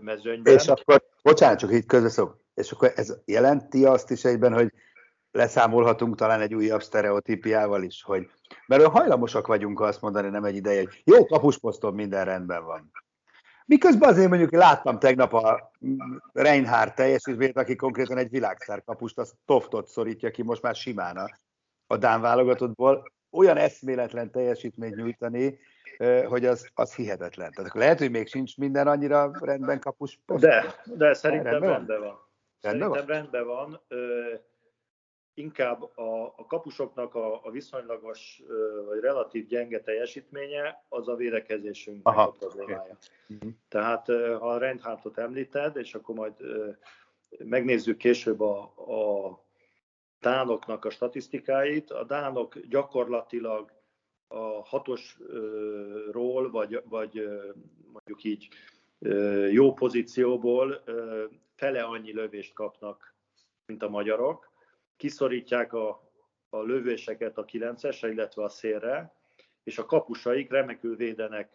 mezőnyben. 0.00 0.54
És 0.54 0.68
akkor, 0.68 1.02
bocsánat, 1.22 1.58
csak 1.58 1.72
itt 1.72 1.86
közbeszok, 1.86 2.41
és 2.54 2.70
akkor 2.70 2.92
ez 2.94 3.16
jelenti 3.24 3.84
azt 3.84 4.10
is 4.10 4.24
egyben, 4.24 4.52
hogy 4.52 4.72
leszámolhatunk 5.30 6.16
talán 6.16 6.40
egy 6.40 6.54
újabb 6.54 6.82
sztereotípiával 6.82 7.82
is, 7.82 8.02
hogy 8.02 8.30
mert 8.66 8.84
hajlamosak 8.84 9.46
vagyunk 9.46 9.80
azt 9.80 10.00
mondani, 10.00 10.28
nem 10.28 10.44
egy 10.44 10.56
ideje, 10.56 10.80
hogy 10.80 11.02
jó 11.04 11.26
kapusposzton 11.26 11.94
minden 11.94 12.24
rendben 12.24 12.64
van. 12.64 12.90
Miközben 13.66 14.08
azért 14.08 14.28
mondjuk 14.28 14.52
láttam 14.52 14.98
tegnap 14.98 15.32
a 15.32 15.70
Reinhardt 16.32 16.94
teljesítményt, 16.94 17.56
aki 17.56 17.76
konkrétan 17.76 18.18
egy 18.18 18.30
világszár 18.30 18.82
kapust, 18.84 19.18
az 19.18 19.34
Toftot 19.44 19.88
szorítja 19.88 20.30
ki 20.30 20.42
most 20.42 20.62
már 20.62 20.74
simán 20.74 21.16
a, 21.16 21.26
a 21.86 21.96
Dán 21.96 22.20
válogatottból. 22.20 23.12
Olyan 23.30 23.56
eszméletlen 23.56 24.30
teljesítményt 24.30 24.94
nyújtani, 24.94 25.58
hogy 26.26 26.46
az, 26.46 26.70
az 26.74 26.94
hihetetlen. 26.94 27.52
Tehát 27.52 27.74
lehet, 27.74 27.98
hogy 27.98 28.10
még 28.10 28.28
sincs 28.28 28.56
minden 28.56 28.86
annyira 28.86 29.30
rendben 29.40 29.80
kapus. 29.80 30.18
De, 30.26 30.64
de 30.84 31.14
szerintem 31.14 31.50
rendben, 31.50 31.70
rendben 31.70 32.00
van. 32.00 32.30
Rendben 32.62 32.90
szerintem 32.92 33.06
van? 33.06 33.06
rendben 33.06 33.46
van. 33.46 33.80
Ö, 33.88 34.34
inkább 35.34 35.82
a, 35.82 36.34
a 36.36 36.46
kapusoknak 36.46 37.14
a, 37.14 37.44
a 37.44 37.50
viszonylagos 37.50 38.42
vagy 38.86 39.00
relatív 39.00 39.46
gyenge 39.46 39.80
teljesítménye 39.80 40.84
az 40.88 41.08
a 41.08 41.14
védekezésünk 41.14 42.08
a 42.08 42.30
problémája. 42.30 42.98
Okay. 43.36 43.56
Tehát 43.68 44.06
ha 44.38 44.50
a 44.50 44.58
Reinhardtot 44.58 45.18
említed, 45.18 45.76
és 45.76 45.94
akkor 45.94 46.14
majd 46.14 46.34
megnézzük 47.38 47.96
később 47.96 48.40
a, 48.40 48.60
a 48.76 49.40
dánoknak 50.20 50.84
a 50.84 50.90
statisztikáit, 50.90 51.90
a 51.90 52.04
dánok 52.04 52.58
gyakorlatilag 52.58 53.72
a 54.28 54.64
hatosról, 54.64 56.50
vagy, 56.50 56.82
vagy 56.84 57.28
mondjuk 57.92 58.24
így 58.24 58.48
jó 59.50 59.72
pozícióból 59.72 60.82
fele 61.56 61.82
annyi 61.82 62.12
lövést 62.12 62.54
kapnak, 62.54 63.14
mint 63.66 63.82
a 63.82 63.88
magyarok. 63.88 64.50
Kiszorítják 64.96 65.72
a, 65.72 66.10
a 66.48 66.62
lövéseket 66.62 67.38
a 67.38 67.44
kilencesre, 67.44 68.10
illetve 68.10 68.42
a 68.42 68.48
szélre, 68.48 69.14
és 69.62 69.78
a 69.78 69.86
kapusaik 69.86 70.50
remekül 70.50 70.96
védenek 70.96 71.50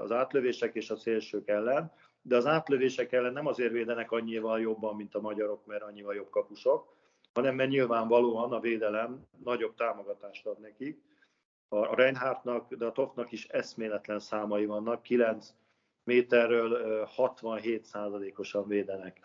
az 0.00 0.12
átlövések 0.12 0.74
és 0.74 0.90
a 0.90 0.96
szélsők 0.96 1.48
ellen, 1.48 1.92
de 2.22 2.36
az 2.36 2.46
átlövések 2.46 3.12
ellen 3.12 3.32
nem 3.32 3.46
azért 3.46 3.72
védenek 3.72 4.10
annyival 4.10 4.60
jobban, 4.60 4.96
mint 4.96 5.14
a 5.14 5.20
magyarok, 5.20 5.66
mert 5.66 5.82
annyival 5.82 6.14
jobb 6.14 6.30
kapusok, 6.30 6.94
hanem 7.32 7.54
mert 7.54 7.70
nyilvánvalóan 7.70 8.52
a 8.52 8.60
védelem 8.60 9.26
nagyobb 9.44 9.74
támogatást 9.74 10.46
ad 10.46 10.60
nekik, 10.60 11.02
a 11.68 11.94
Reinhardtnak, 11.94 12.74
de 12.74 12.86
a 12.86 12.92
Toffnak 12.92 13.32
is 13.32 13.46
eszméletlen 13.46 14.18
számai 14.18 14.66
vannak, 14.66 15.02
9 15.02 15.54
méterről 16.06 17.04
67 17.04 17.84
százalékosan 17.84 18.68
védenek. 18.68 19.20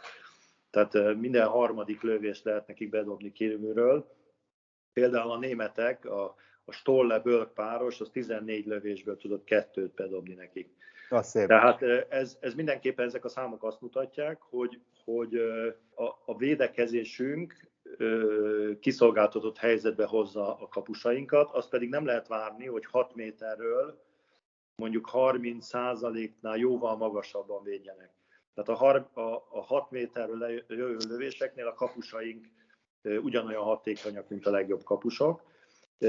Tehát 0.70 1.16
minden 1.16 1.48
harmadik 1.48 2.02
lövést 2.02 2.44
lehet 2.44 2.68
nekik 2.68 2.90
bedobni 2.90 3.32
kívülről. 3.32 4.16
Például 4.94 5.32
a 5.32 5.38
németek, 5.38 6.06
a, 6.06 6.36
a 6.66 6.72
Stolle 6.72 7.20
Bölk 7.20 7.54
páros, 7.54 8.02
az 8.02 8.10
14 8.12 8.66
lövésből 8.66 9.18
tudott 9.18 9.44
kettőt 9.44 9.94
bedobni 9.94 10.34
nekik. 10.34 10.70
Tehát 11.48 11.82
ez, 12.10 12.38
ez 12.40 12.54
mindenképpen 12.54 13.06
ezek 13.06 13.26
a 13.26 13.30
számok 13.30 13.64
azt 13.64 13.82
mutatják, 13.82 14.42
hogy, 14.42 14.80
hogy 15.04 15.36
a, 15.96 16.04
a 16.26 16.38
védekezésünk 16.38 17.70
kiszolgáltatott 18.80 19.58
helyzetbe 19.58 20.06
hozza 20.06 20.58
a 20.58 20.68
kapusainkat, 20.68 21.52
azt 21.52 21.70
pedig 21.70 21.90
nem 21.90 22.06
lehet 22.06 22.28
várni, 22.28 22.66
hogy 22.66 22.86
6 22.86 23.16
méterről 23.16 24.02
mondjuk 24.76 25.06
30 25.06 25.66
százaléknál 25.66 26.58
jóval 26.58 26.98
magasabban 26.98 27.64
védjenek. 27.64 28.12
Tehát 28.54 28.70
a, 28.70 28.74
har, 28.74 29.10
a, 29.14 29.22
a 29.50 29.62
6 29.62 29.92
méterről 29.92 30.50
jövő 30.68 30.98
lövéseknél 31.08 31.68
a 31.68 31.74
kapusaink 31.74 32.48
ugyanolyan 33.02 33.64
hatékonyak, 33.64 34.30
mint 34.30 34.46
a 34.46 34.52
legjobb 34.52 34.84
kapusok. 34.84 35.44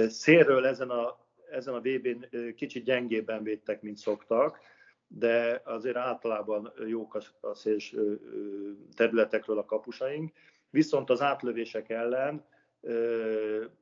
Szélről 0.08 0.66
ezen 0.66 0.90
a, 0.90 1.18
ezen 1.50 1.74
a 1.74 1.80
VB-n 1.80 2.54
kicsit 2.54 2.84
gyengébben 2.84 3.42
védtek, 3.42 3.82
mint 3.82 3.96
szoktak, 3.96 4.58
de 5.06 5.62
azért 5.64 5.96
általában 5.96 6.72
jók 6.86 7.22
a 7.40 7.54
széls 7.54 7.94
területekről 8.96 9.58
a 9.58 9.64
kapusaink 9.64 10.32
viszont 10.72 11.10
az 11.10 11.20
átlövések 11.20 11.88
ellen 11.88 12.44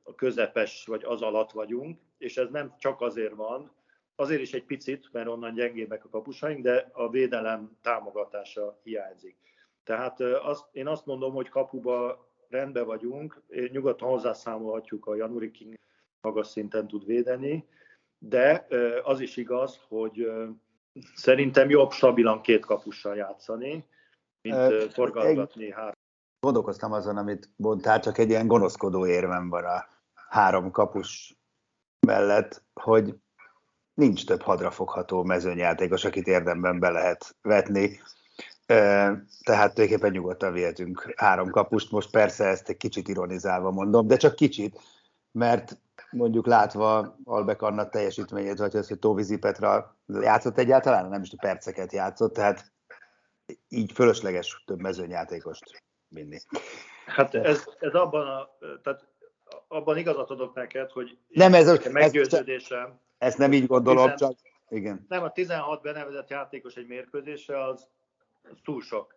a 0.03 0.15
közepes 0.15 0.85
vagy 0.85 1.03
az 1.03 1.21
alatt 1.21 1.51
vagyunk, 1.51 1.99
és 2.17 2.37
ez 2.37 2.49
nem 2.49 2.75
csak 2.77 3.01
azért 3.01 3.35
van, 3.35 3.71
azért 4.21 4.41
is 4.41 4.53
egy 4.53 4.65
picit, 4.65 5.09
mert 5.11 5.27
onnan 5.27 5.53
gyengébbek 5.53 6.05
a 6.05 6.09
kapusaink, 6.09 6.61
de 6.61 6.89
a 6.93 7.09
védelem 7.09 7.77
támogatása 7.81 8.79
hiányzik. 8.83 9.37
Tehát 9.83 10.19
azt, 10.21 10.65
én 10.71 10.87
azt 10.87 11.05
mondom, 11.05 11.33
hogy 11.33 11.49
kapuba 11.49 12.29
rendben 12.49 12.85
vagyunk, 12.85 13.41
nyugodtan 13.71 14.09
hozzászámolhatjuk 14.09 15.05
a 15.05 15.15
Januri 15.15 15.51
King 15.51 15.75
magas 16.21 16.47
szinten 16.47 16.87
tud 16.87 17.05
védeni, 17.05 17.67
de 18.17 18.67
az 19.03 19.19
is 19.19 19.37
igaz, 19.37 19.79
hogy 19.87 20.31
szerintem 21.15 21.69
jobb 21.69 21.91
stabilan 21.91 22.41
két 22.41 22.65
kapussal 22.65 23.15
játszani, 23.15 23.85
mint 24.41 24.93
forgalgatni 24.93 25.71
három 25.71 25.99
gondolkoztam 26.41 26.91
azon, 26.91 27.17
amit 27.17 27.49
mondtál, 27.55 27.99
csak 27.99 28.17
egy 28.17 28.29
ilyen 28.29 28.47
gonoszkodó 28.47 29.07
érvem 29.07 29.49
van 29.49 29.63
a 29.63 29.87
három 30.29 30.71
kapus 30.71 31.35
mellett, 32.07 32.63
hogy 32.73 33.15
nincs 33.93 34.25
több 34.25 34.41
hadrafogható 34.41 35.23
mezőnyjátékos, 35.23 36.05
akit 36.05 36.27
érdemben 36.27 36.79
be 36.79 36.89
lehet 36.89 37.35
vetni. 37.41 37.99
Tehát 38.65 39.73
tulajdonképpen 39.73 40.11
nyugodtan 40.11 40.53
vihetünk 40.53 41.13
három 41.15 41.49
kapust. 41.49 41.91
Most 41.91 42.11
persze 42.11 42.45
ezt 42.45 42.69
egy 42.69 42.77
kicsit 42.77 43.07
ironizálva 43.07 43.71
mondom, 43.71 44.07
de 44.07 44.17
csak 44.17 44.35
kicsit, 44.35 44.79
mert 45.31 45.77
mondjuk 46.11 46.45
látva 46.45 47.17
Albek 47.23 47.61
Anna 47.61 47.89
teljesítményét, 47.89 48.57
vagy 48.57 48.75
az, 48.75 48.87
hogy 48.87 48.99
Tóvizi 48.99 49.37
Petra 49.37 49.95
játszott 50.07 50.57
egyáltalán, 50.57 51.09
nem 51.09 51.21
is 51.21 51.33
perceket 51.41 51.91
játszott, 51.91 52.33
tehát 52.33 52.71
így 53.69 53.91
fölösleges 53.91 54.63
több 54.65 54.79
mezőnyjátékost 54.79 55.83
vinni. 56.07 56.39
Hát 57.05 57.35
ez, 57.35 57.63
ez 57.79 57.93
abban, 57.93 58.27
a, 58.27 58.49
tehát 58.83 59.05
abban 59.67 59.97
igazat 59.97 60.29
adok 60.29 60.55
neked, 60.55 60.91
hogy 60.91 61.17
nem 61.27 61.53
ez 61.53 61.67
a 61.67 61.89
meggyőződésem. 61.91 62.99
Ezt 63.21 63.37
nem 63.37 63.53
így 63.53 63.67
gondolom, 63.67 64.09
10, 64.09 64.17
csak 64.17 64.33
igen. 64.69 65.05
Nem, 65.09 65.23
a 65.23 65.31
16 65.31 65.81
benevezett 65.81 66.29
játékos 66.29 66.75
egy 66.75 66.87
mérkőzésre 66.87 67.63
az, 67.63 67.87
az 68.43 68.57
túl 68.63 68.81
sok. 68.81 69.15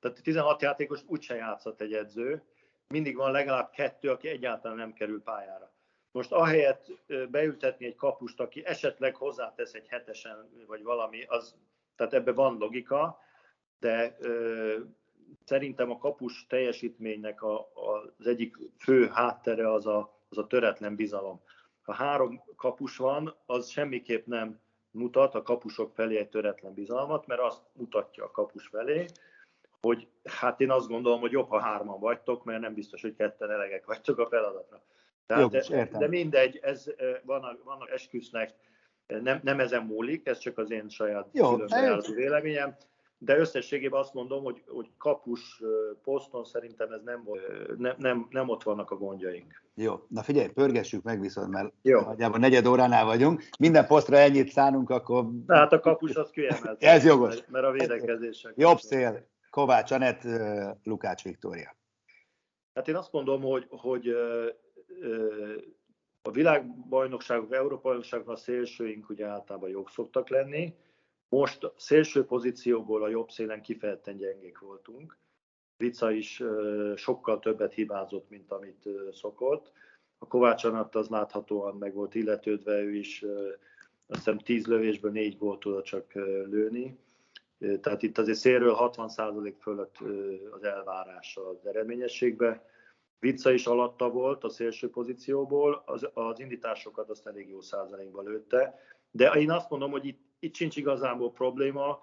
Tehát 0.00 0.22
16 0.22 0.62
játékos 0.62 1.00
úgyse 1.06 1.34
játszott 1.34 1.80
egy 1.80 1.92
edző, 1.92 2.42
mindig 2.88 3.16
van 3.16 3.30
legalább 3.30 3.70
kettő, 3.70 4.10
aki 4.10 4.28
egyáltalán 4.28 4.76
nem 4.76 4.92
kerül 4.92 5.22
pályára. 5.22 5.72
Most 6.10 6.32
ahelyett 6.32 6.86
beültetni 7.30 7.86
egy 7.86 7.94
kapust, 7.94 8.40
aki 8.40 8.66
esetleg 8.66 9.14
hozzátesz 9.14 9.72
egy 9.72 9.86
hetesen, 9.88 10.50
vagy 10.66 10.82
valami, 10.82 11.22
az, 11.22 11.54
tehát 11.96 12.14
ebbe 12.14 12.32
van 12.32 12.56
logika, 12.58 13.18
de 13.78 14.16
szerintem 15.44 15.90
a 15.90 15.98
kapus 15.98 16.46
teljesítménynek 16.48 17.42
a, 17.42 17.58
a, 17.58 18.12
az 18.18 18.26
egyik 18.26 18.56
fő 18.78 19.06
háttere 19.06 19.72
az 19.72 19.86
a, 19.86 20.20
az 20.28 20.38
a 20.38 20.46
töretlen 20.46 20.96
bizalom. 20.96 21.40
Ha 21.86 21.92
három 21.92 22.42
kapus 22.56 22.96
van, 22.96 23.34
az 23.46 23.68
semmiképp 23.68 24.26
nem 24.26 24.60
mutat 24.90 25.34
a 25.34 25.42
kapusok 25.42 25.94
felé 25.94 26.16
egy 26.16 26.28
töretlen 26.28 26.74
bizalmat, 26.74 27.26
mert 27.26 27.40
azt 27.40 27.62
mutatja 27.72 28.24
a 28.24 28.30
kapus 28.30 28.66
felé, 28.66 29.06
hogy 29.80 30.08
hát 30.24 30.60
én 30.60 30.70
azt 30.70 30.88
gondolom, 30.88 31.20
hogy 31.20 31.30
jobb, 31.30 31.48
ha 31.48 31.60
hárman 31.60 32.00
vagytok, 32.00 32.44
mert 32.44 32.60
nem 32.60 32.74
biztos, 32.74 33.02
hogy 33.02 33.14
ketten 33.16 33.50
elegek 33.50 33.86
vagytok 33.86 34.18
a 34.18 34.26
feladatra. 34.26 34.82
Tehát, 35.26 35.42
Jogos, 35.42 35.68
de, 35.68 35.88
de 35.98 36.08
mindegy, 36.08 36.58
ez 36.62 36.84
vannak, 37.22 37.64
vannak 37.64 37.90
esküsznek 37.90 38.54
Nem, 39.06 39.40
nem 39.42 39.60
ezen 39.60 39.82
múlik, 39.82 40.26
ez 40.26 40.38
csak 40.38 40.58
az 40.58 40.70
én 40.70 40.88
saját 40.88 41.28
különböző 41.32 42.14
véleményem 42.14 42.76
de 43.18 43.38
összességében 43.38 44.00
azt 44.00 44.14
mondom, 44.14 44.44
hogy, 44.44 44.62
hogy 44.66 44.90
kapus 44.98 45.62
poszton 46.02 46.44
szerintem 46.44 46.92
ez 46.92 47.00
nem, 47.04 47.28
nem, 47.76 47.94
nem, 47.98 48.26
nem 48.30 48.48
ott 48.48 48.62
vannak 48.62 48.90
a 48.90 48.96
gondjaink. 48.96 49.62
Jó, 49.74 50.06
na 50.08 50.22
figyelj, 50.22 50.48
pörgessük 50.48 51.02
meg 51.02 51.20
viszont, 51.20 51.50
mert 51.50 51.72
Jó. 51.82 52.00
nagyjából 52.00 52.38
negyed 52.38 52.66
óránál 52.66 53.04
vagyunk. 53.04 53.42
Minden 53.58 53.86
posztra 53.86 54.16
ennyit 54.16 54.48
szánunk, 54.48 54.90
akkor... 54.90 55.26
Hát 55.46 55.72
a 55.72 55.80
kapus 55.80 56.14
az 56.14 56.30
kiemelt. 56.30 56.82
ez 56.94 57.04
jogos. 57.04 57.34
Mert, 57.34 57.50
mert 57.50 57.64
a 57.64 57.70
védekezések. 57.70 58.52
Jobb 58.56 58.78
szél, 58.78 59.28
Kovács 59.50 59.90
Anett, 59.90 60.22
Lukács 60.82 61.22
Viktória. 61.22 61.76
Hát 62.74 62.88
én 62.88 62.96
azt 62.96 63.12
mondom, 63.12 63.42
hogy, 63.42 63.66
hogy 63.68 64.08
a 66.22 66.30
világbajnokságok, 66.30 67.54
Európa 67.54 67.82
bajnokságok 67.82 68.28
a 68.28 68.36
szélsőink 68.36 69.08
ugye 69.08 69.26
általában 69.26 69.68
jók 69.68 69.90
szoktak 69.90 70.28
lenni, 70.28 70.74
most 71.28 71.72
szélső 71.76 72.24
pozícióból 72.24 73.02
a 73.02 73.08
jobb 73.08 73.30
szélen 73.30 73.62
kifejezetten 73.62 74.16
gyengék 74.16 74.58
voltunk. 74.58 75.18
Vica 75.76 76.10
is 76.10 76.42
sokkal 76.96 77.38
többet 77.38 77.72
hibázott, 77.72 78.30
mint 78.30 78.52
amit 78.52 78.88
szokott. 79.12 79.72
A 80.18 80.26
Kovács 80.26 80.64
Anatt 80.64 80.94
az 80.94 81.08
láthatóan 81.08 81.76
meg 81.76 81.94
volt 81.94 82.14
illetődve, 82.14 82.82
ő 82.82 82.94
is 82.94 83.24
azt 84.06 84.18
hiszem 84.18 84.38
10 84.38 84.66
lövésből 84.66 85.10
4 85.10 85.38
gólt 85.38 85.60
tudott 85.60 85.84
csak 85.84 86.12
lőni. 86.50 86.98
Tehát 87.80 88.02
itt 88.02 88.18
azért 88.18 88.38
szélről 88.38 88.76
60% 88.78 89.54
fölött 89.60 89.96
az 90.50 90.64
elvárása 90.64 91.48
az 91.48 91.66
eredményességbe. 91.66 92.64
Vica 93.18 93.50
is 93.50 93.66
alatta 93.66 94.10
volt 94.10 94.44
a 94.44 94.48
szélső 94.48 94.90
pozícióból, 94.90 95.82
az, 95.86 96.08
az 96.14 96.40
indításokat 96.40 97.10
azt 97.10 97.26
elég 97.26 97.48
jó 97.48 97.60
százalékban 97.60 98.24
lőtte, 98.24 98.78
de 99.10 99.30
én 99.30 99.50
azt 99.50 99.70
mondom, 99.70 99.90
hogy 99.90 100.06
itt 100.06 100.25
itt 100.38 100.54
sincs 100.54 100.76
igazából 100.76 101.32
probléma. 101.32 101.98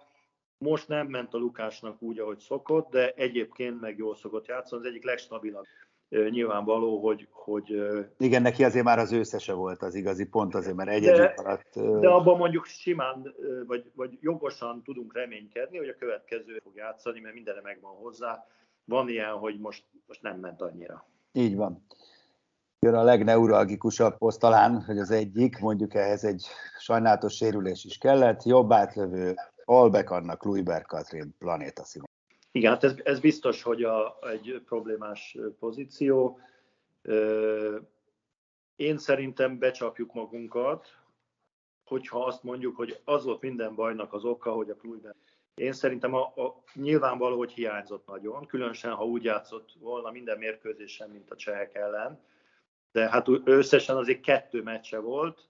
Most 0.58 0.88
nem 0.88 1.08
ment 1.08 1.34
a 1.34 1.38
Lukásnak 1.38 2.02
úgy, 2.02 2.20
ahogy 2.20 2.40
szokott, 2.40 2.90
de 2.90 3.12
egyébként 3.12 3.82
meg 3.82 3.98
jól 3.98 4.16
szokott 4.16 4.46
játszani. 4.46 4.82
Az 4.82 4.88
egyik 4.88 5.04
legstabilabb 5.04 5.66
nyilvánvaló, 6.10 7.00
hogy, 7.00 7.28
hogy... 7.32 7.82
Igen, 8.18 8.42
neki 8.42 8.63
azért 8.63 8.86
már 8.86 9.00
az 9.00 9.12
összese 9.12 9.54
volt 9.54 9.82
az 9.82 9.96
igazi 9.96 10.25
pont, 10.25 10.56
azért, 10.56 10.75
mert 10.75 10.90
egy 10.90 11.04
de, 11.04 11.34
alatt... 11.36 11.74
De 12.00 12.10
abban 12.10 12.38
mondjuk 12.38 12.66
simán, 12.66 13.36
vagy, 13.68 13.92
vagy 13.96 14.18
jogosan 14.22 14.84
tudunk 14.84 15.13
reménykedni, 15.13 15.78
hogy 15.78 15.88
a 15.88 15.96
következő 15.96 16.60
fog 16.63 16.75
játszani, 16.75 17.20
mert 17.20 17.34
mindenre 17.34 17.62
megvan 17.62 17.96
hozzá. 17.96 18.46
Van 18.86 19.10
ilyen, 19.10 19.32
hogy 19.38 19.60
most, 19.60 19.84
most 20.08 20.22
nem 20.22 20.40
ment 20.40 20.62
annyira. 20.62 21.08
Így 21.32 21.56
van 21.56 21.86
jön 22.84 22.94
a 22.94 23.04
legneuralgikusabb 23.04 24.18
poszt 24.18 24.40
talán, 24.40 24.82
hogy 24.82 24.98
az 24.98 25.12
egyik, 25.12 25.60
mondjuk 25.60 25.94
ehhez 25.94 26.24
egy 26.24 26.46
sajnálatos 26.80 27.36
sérülés 27.36 27.86
is 27.86 27.98
kellett, 27.98 28.44
jobb 28.44 28.72
átlövő 28.72 29.36
Albek 29.66 30.10
annak 30.10 30.44
Luiber 30.44 30.82
Katrin 30.82 31.36
Planéta 31.38 31.84
Simon. 31.84 32.08
Igen, 32.52 32.72
hát 32.72 32.84
ez, 32.84 32.96
ez 33.04 33.20
biztos, 33.20 33.63
hogy 33.63 33.84
a, 33.84 34.18
egy 34.32 34.62
problémás 34.66 35.38
pozíció. 35.60 36.40
Én 38.75 38.98
szerintem 38.98 39.60
becsapjuk 39.60 40.13
magunkat, 40.13 40.88
hogyha 41.86 42.25
azt 42.25 42.44
mondjuk, 42.44 42.75
hogy 42.75 43.02
az 43.04 43.24
volt 43.24 43.42
minden 43.42 43.75
bajnak 43.75 44.13
az 44.13 44.25
oka, 44.25 44.52
hogy 44.52 44.70
a 44.70 44.75
Kluiber 44.75 45.16
én 45.56 45.74
szerintem 45.74 46.13
a, 46.13 46.22
a, 46.22 46.63
nyilvánvaló, 46.74 47.38
hogy 47.38 47.52
hiányzott 47.52 48.08
nagyon, 48.08 48.46
különösen 48.46 48.94
ha 48.94 49.06
úgy 49.06 49.24
játszott 49.24 49.70
volna 49.80 50.12
minden 50.12 50.38
mérkőzésen, 50.38 51.10
mint 51.10 51.32
a 51.32 51.36
csehek 51.36 51.75
ellen, 51.75 52.20
de 52.93 53.09
hát 53.09 53.27
összesen 53.43 53.97
azért 53.97 54.21
kettő 54.21 54.63
meccse 54.63 55.00
volt, 55.00 55.50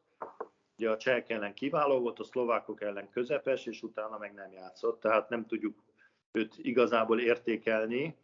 ugye 0.77 0.89
a 0.89 0.97
csehek 0.97 1.29
ellen 1.29 1.53
kiváló 1.53 1.99
volt, 1.99 2.19
a 2.19 2.23
szlovákok 2.23 2.81
ellen 2.81 3.09
közepes, 3.09 3.65
és 3.65 3.83
utána 3.83 4.17
meg 4.17 4.33
nem 4.33 4.51
játszott, 4.51 4.99
tehát 4.99 5.29
nem 5.29 5.45
tudjuk 5.45 5.83
őt 6.31 6.53
igazából 6.57 7.19
értékelni, 7.19 8.17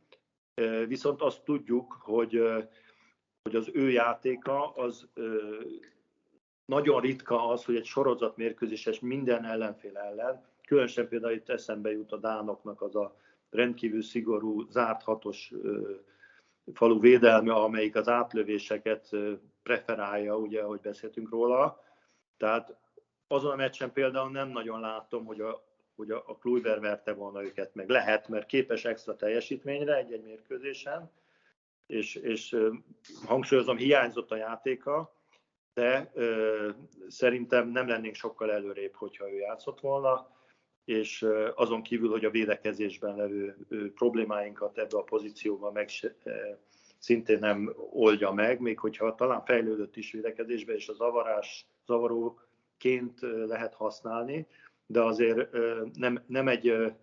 viszont 0.88 1.22
azt 1.22 1.44
tudjuk, 1.44 1.98
hogy, 2.00 2.42
hogy 3.42 3.56
az 3.56 3.70
ő 3.74 3.90
játéka 3.90 4.70
az 4.70 5.08
nagyon 6.66 7.02
ritka 7.02 7.48
az, 7.48 7.66
hogy 7.66 7.76
egy 7.76 7.86
sorozatmérkőzéses 7.86 9.00
minden 9.00 9.46
ellenfél 9.46 9.98
ellen, 9.98 10.46
különösen 10.68 11.08
például 11.08 11.34
itt 11.34 11.50
eszembe 11.50 11.92
jut 11.92 12.12
a 12.12 12.18
Dánoknak 12.18 12.82
az 12.82 12.96
a 12.96 13.16
rendkívül 13.50 14.02
szigorú, 14.02 14.70
zárt 14.70 15.04
hatos 15.04 15.54
falu 16.74 17.00
védelme, 17.00 17.54
amelyik 17.54 17.96
az 17.96 18.08
átlövéseket 18.08 19.10
preferálja, 19.64 20.38
ugye, 20.38 20.62
ahogy 20.62 20.82
beszéltünk 20.82 21.30
róla. 21.30 21.84
Tehát 22.38 22.78
azon 23.28 23.52
a 23.52 23.56
meccsen 23.56 23.92
például 23.94 24.32
nem 24.32 24.50
nagyon 24.50 24.80
látom, 24.80 25.26
hogy 25.26 25.42
a, 25.42 25.64
hogy 25.96 26.12
a, 26.12 26.24
a 26.28 26.38
Kluiber 26.38 26.80
verte 26.80 27.14
volna 27.14 27.44
őket 27.44 27.76
meg. 27.76 27.90
Lehet, 27.90 28.28
mert 28.28 28.46
képes 28.46 28.86
extra 28.86 29.16
teljesítményre 29.16 29.96
egy-egy 29.96 30.24
mérkőzésen, 30.24 31.12
és, 31.86 32.16
és 32.16 32.58
hangsúlyozom, 33.26 33.78
hiányzott 33.78 34.32
a 34.32 34.36
játéka, 34.36 35.14
de 35.74 36.12
ö, 36.14 36.70
szerintem 37.08 37.68
nem 37.68 37.88
lennénk 37.88 38.16
sokkal 38.16 38.52
előrébb, 38.52 38.94
hogyha 38.94 39.32
ő 39.32 39.36
játszott 39.38 39.80
volna 39.80 40.38
és 40.90 41.26
azon 41.56 41.82
kívül, 41.82 42.10
hogy 42.10 42.26
a 42.26 42.30
védekezésben 42.30 43.16
levő 43.16 43.58
problémáinkat 43.96 44.78
ebbe 44.78 44.98
a 44.98 45.04
pozícióban 45.04 45.74
meg 45.74 45.90
szintén 46.98 47.40
nem 47.40 47.76
oldja 47.92 48.32
meg, 48.32 48.60
még 48.60 48.80
hogyha 48.80 49.16
talán 49.16 49.46
fejlődött 49.46 49.96
is 49.96 50.12
védekezésbe, 50.12 50.74
és 50.74 50.88
a 50.88 50.94
zavarás, 50.94 51.66
zavaróként 51.86 53.20
lehet 53.48 53.74
használni, 53.74 54.48
de 54.86 55.02
azért 55.02 55.52
nem, 55.94 56.24
nem 56.28 56.48
egy 56.48 56.94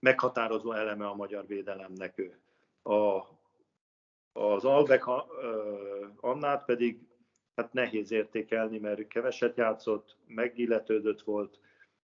meghatározó 0.00 0.72
eleme 0.72 1.06
a 1.06 1.14
magyar 1.14 1.46
védelemnek 1.46 2.18
ő. 2.18 2.38
A, 2.92 3.22
az 4.32 4.64
Albek 4.64 5.04
Annát 6.20 6.64
pedig 6.64 6.98
hát 7.54 7.72
nehéz 7.72 8.10
értékelni, 8.10 8.78
mert 8.78 9.08
keveset 9.08 9.56
játszott, 9.56 10.16
megilletődött 10.26 11.22
volt, 11.22 11.58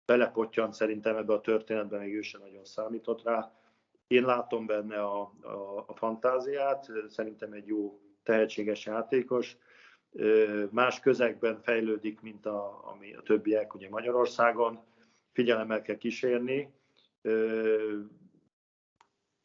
belepottyant 0.07 0.73
szerintem 0.73 1.15
ebbe 1.15 1.33
a 1.33 1.41
történetbe, 1.41 1.97
még 1.97 2.13
ő 2.15 2.21
sem 2.21 2.41
nagyon 2.41 2.65
számított 2.65 3.23
rá. 3.23 3.51
Én 4.07 4.23
látom 4.23 4.65
benne 4.65 5.01
a, 5.01 5.21
a, 5.41 5.83
a 5.87 5.93
fantáziát, 5.95 6.91
szerintem 7.07 7.51
egy 7.51 7.67
jó, 7.67 7.99
tehetséges 8.23 8.85
játékos. 8.85 9.57
Más 10.69 10.99
közegben 10.99 11.61
fejlődik, 11.61 12.21
mint 12.21 12.45
a, 12.45 12.89
ami 12.91 13.13
a 13.13 13.21
többiek, 13.21 13.73
ugye 13.73 13.89
Magyarországon. 13.89 14.79
Figyelemmel 15.31 15.81
kell 15.81 15.97
kísérni. 15.97 16.73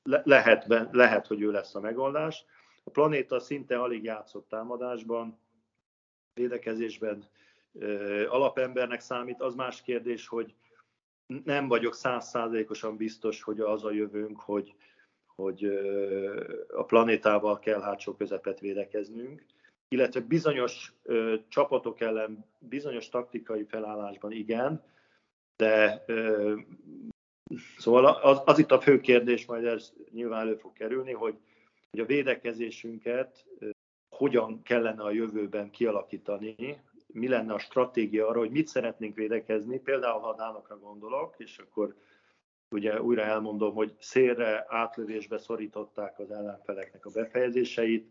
Le, 0.03 0.22
lehet, 0.25 0.66
lehet, 0.90 1.27
hogy 1.27 1.40
ő 1.40 1.51
lesz 1.51 1.75
a 1.75 1.81
megoldás. 1.81 2.44
A 2.85 2.90
planéta 2.90 3.40
szinte 3.40 3.79
alig 3.79 4.05
játszott 4.05 4.48
támadásban, 4.48 5.38
védekezésben 6.35 7.29
alapembernek 8.29 9.01
számít. 9.01 9.41
Az 9.41 9.55
más 9.55 9.83
kérdés, 9.83 10.29
hogy 10.29 10.55
nem 11.45 11.69
vagyok 11.69 11.95
százszázalékosan 11.95 12.97
biztos, 12.97 13.43
hogy 13.43 13.61
az 13.61 13.85
a 13.85 13.91
jövőnk, 13.91 14.41
hogy, 14.41 14.75
hogy 15.27 15.65
a 16.75 16.85
planétával 16.85 17.59
kell 17.59 17.81
hátsó 17.81 18.15
közepet 18.15 18.61
védekeznünk, 18.61 19.45
illetve 19.89 20.21
bizonyos 20.21 20.93
csapatok 21.49 22.01
ellen, 22.01 22.45
bizonyos 22.59 23.09
taktikai 23.09 23.65
felállásban 23.65 24.33
igen, 24.33 24.83
de 25.57 26.05
szóval 27.79 28.07
az, 28.07 28.43
az 28.45 28.59
itt 28.59 28.71
a 28.71 28.81
fő 28.81 29.01
kérdés, 29.01 29.47
majd 29.47 29.65
ez 29.65 29.93
nyilván 30.11 30.41
elő 30.41 30.55
fog 30.55 30.73
kerülni, 30.73 31.13
hogy, 31.13 31.35
hogy 31.91 32.01
a 32.01 32.07
védekezésünket 32.07 33.47
hogyan 34.09 34.63
kellene 34.63 35.03
a 35.03 35.11
jövőben 35.11 35.71
kialakítani, 35.71 36.81
mi 37.12 37.29
lenne 37.29 37.53
a 37.53 37.59
stratégia 37.59 38.29
arra, 38.29 38.38
hogy 38.38 38.51
mit 38.51 38.66
szeretnénk 38.66 39.16
védekezni, 39.16 39.79
például 39.79 40.20
ha 40.20 40.29
a 40.29 40.37
dánokra 40.37 40.79
gondolok, 40.79 41.35
és 41.38 41.59
akkor 41.59 41.94
ugye 42.70 43.03
újra 43.03 43.22
elmondom, 43.22 43.75
hogy 43.75 43.94
szélre, 43.98 44.66
átlövésbe 44.68 45.38
szorították 45.38 46.18
az 46.18 46.31
ellenfeleknek 46.31 47.07
a 47.07 47.11
befejezéseit. 47.11 48.07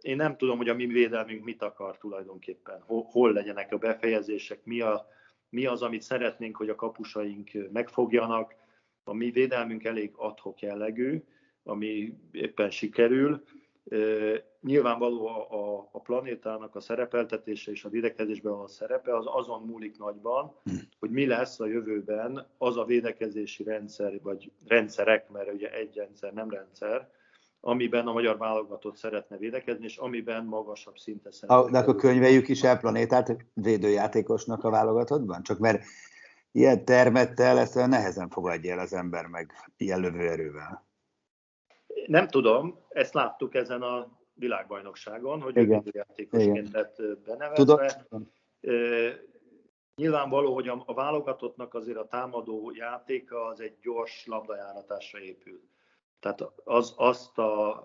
Én 0.00 0.16
nem 0.16 0.36
tudom, 0.36 0.56
hogy 0.56 0.68
a 0.68 0.74
mi 0.74 0.86
védelmünk 0.86 1.44
mit 1.44 1.62
akar 1.62 1.98
tulajdonképpen, 1.98 2.80
hol 2.86 3.32
legyenek 3.32 3.72
a 3.72 3.78
befejezések, 3.78 4.64
mi, 4.64 4.80
a, 4.80 5.06
mi 5.48 5.66
az, 5.66 5.82
amit 5.82 6.02
szeretnénk, 6.02 6.56
hogy 6.56 6.68
a 6.68 6.74
kapusaink 6.74 7.50
megfogjanak. 7.72 8.54
A 9.04 9.14
mi 9.14 9.30
védelmünk 9.30 9.84
elég 9.84 10.12
adhok 10.16 10.60
jellegű, 10.60 11.22
ami 11.62 12.18
éppen 12.32 12.70
sikerül, 12.70 13.44
Nyilvánvaló 14.60 15.26
a, 15.26 15.52
a, 15.52 15.88
a 15.92 16.00
planétának 16.00 16.74
a 16.74 16.80
szerepeltetése 16.80 17.70
és 17.70 17.84
a 17.84 17.88
védekezésben 17.88 18.52
a 18.52 18.68
szerepe 18.68 19.16
az 19.16 19.24
azon 19.28 19.62
múlik 19.62 19.98
nagyban, 19.98 20.54
hm. 20.64 20.74
hogy 20.98 21.10
mi 21.10 21.26
lesz 21.26 21.60
a 21.60 21.66
jövőben 21.66 22.46
az 22.58 22.76
a 22.76 22.84
védekezési 22.84 23.62
rendszer, 23.62 24.20
vagy 24.22 24.52
rendszerek, 24.66 25.30
mert 25.30 25.52
ugye 25.52 25.72
egy 25.72 25.96
rendszer 25.96 26.32
nem 26.32 26.50
rendszer, 26.50 27.08
amiben 27.60 28.06
a 28.06 28.12
magyar 28.12 28.38
válogatott 28.38 28.96
szeretne 28.96 29.36
védekezni, 29.36 29.84
és 29.84 29.96
amiben 29.96 30.44
magasabb 30.44 30.96
szinten 30.96 31.32
szeretne. 31.32 31.70
De 31.70 31.78
akkor 31.78 31.94
könyveljük 31.94 32.48
is 32.48 32.62
el 32.62 32.78
Planétát 32.78 33.36
védőjátékosnak 33.54 34.64
a 34.64 34.70
válogatottban? 34.70 35.42
Csak 35.42 35.58
mert 35.58 35.82
ilyen 36.52 36.84
termettel 36.84 37.58
ezt 37.58 37.74
nehezen 37.74 38.28
fogadja 38.28 38.72
el 38.72 38.78
az 38.78 38.92
ember 38.92 39.26
meg 39.26 39.52
ilyen 39.76 40.00
lövőerővel. 40.00 40.86
Nem 42.06 42.28
tudom, 42.28 42.78
ezt 42.88 43.14
láttuk 43.14 43.54
ezen 43.54 43.82
a 43.82 44.18
világbajnokságon, 44.34 45.40
hogy 45.40 45.56
Igen. 45.56 45.82
játékosként 45.92 46.70
lett 46.70 47.02
benevezve. 47.26 48.04
Tudom. 48.08 48.32
Nyilvánvaló, 49.96 50.54
hogy 50.54 50.68
a, 50.68 50.82
a 50.86 50.94
válogatottnak 50.94 51.74
azért 51.74 51.98
a 51.98 52.06
támadó 52.06 52.72
játéka 52.74 53.44
az 53.44 53.60
egy 53.60 53.76
gyors 53.82 54.26
labdajáratásra 54.26 55.20
épül. 55.20 55.60
Tehát 56.20 56.52
az, 56.64 56.94
azt, 56.96 57.38
a, 57.38 57.84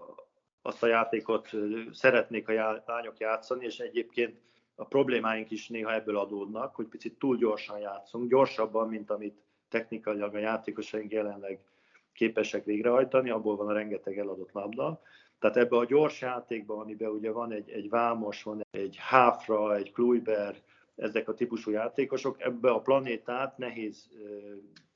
azt 0.61 0.83
a 0.83 0.87
játékot 0.87 1.49
szeretnék 1.91 2.47
a 2.47 2.83
lányok 2.85 3.17
játszani, 3.17 3.65
és 3.65 3.79
egyébként 3.79 4.41
a 4.75 4.85
problémáink 4.85 5.51
is 5.51 5.67
néha 5.67 5.93
ebből 5.93 6.17
adódnak, 6.17 6.75
hogy 6.75 6.87
picit 6.87 7.19
túl 7.19 7.37
gyorsan 7.37 7.79
játszunk, 7.79 8.29
gyorsabban, 8.29 8.87
mint 8.89 9.11
amit 9.11 9.41
technikailag 9.69 10.35
a 10.35 10.39
játékosaink 10.39 11.11
jelenleg 11.11 11.63
képesek 12.13 12.65
végrehajtani, 12.65 13.29
abból 13.29 13.55
van 13.55 13.67
a 13.67 13.73
rengeteg 13.73 14.17
eladott 14.17 14.51
labda. 14.51 15.01
Tehát 15.39 15.57
ebbe 15.57 15.77
a 15.77 15.85
gyors 15.85 16.21
játékban, 16.21 16.79
amiben 16.79 17.09
ugye 17.09 17.31
van 17.31 17.51
egy, 17.51 17.69
egy 17.69 17.89
Vámos, 17.89 18.43
van 18.43 18.65
egy 18.71 18.95
Háfra, 18.99 19.75
egy 19.75 19.91
Kluiber, 19.91 20.55
ezek 20.95 21.27
a 21.29 21.33
típusú 21.33 21.71
játékosok, 21.71 22.41
ebbe 22.41 22.69
a 22.69 22.81
planétát 22.81 23.57
nehéz 23.57 24.09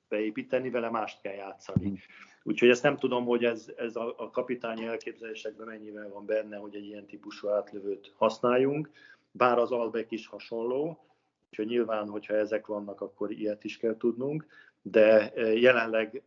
beépíteni, 0.07 0.69
vele 0.69 0.89
mást 0.89 1.21
kell 1.21 1.33
játszani. 1.33 1.85
Hmm. 1.85 1.97
Úgyhogy 2.43 2.69
ezt 2.69 2.83
nem 2.83 2.97
tudom, 2.97 3.25
hogy 3.25 3.43
ez, 3.43 3.71
ez 3.75 3.95
a, 3.95 4.13
a 4.17 4.29
kapitányi 4.29 4.85
elképzelésekben 4.85 5.67
mennyivel 5.67 6.09
van 6.09 6.25
benne, 6.25 6.57
hogy 6.57 6.75
egy 6.75 6.85
ilyen 6.85 7.05
típusú 7.05 7.47
átlövőt 7.47 8.13
használjunk, 8.17 8.89
bár 9.31 9.57
az 9.57 9.71
Albek 9.71 10.11
is 10.11 10.27
hasonló, 10.27 11.05
úgyhogy 11.49 11.65
nyilván, 11.65 12.09
hogyha 12.09 12.33
ezek 12.33 12.67
vannak, 12.67 13.01
akkor 13.01 13.31
ilyet 13.31 13.63
is 13.63 13.77
kell 13.77 13.97
tudnunk, 13.97 14.45
de 14.83 15.31
jelenleg 15.55 16.23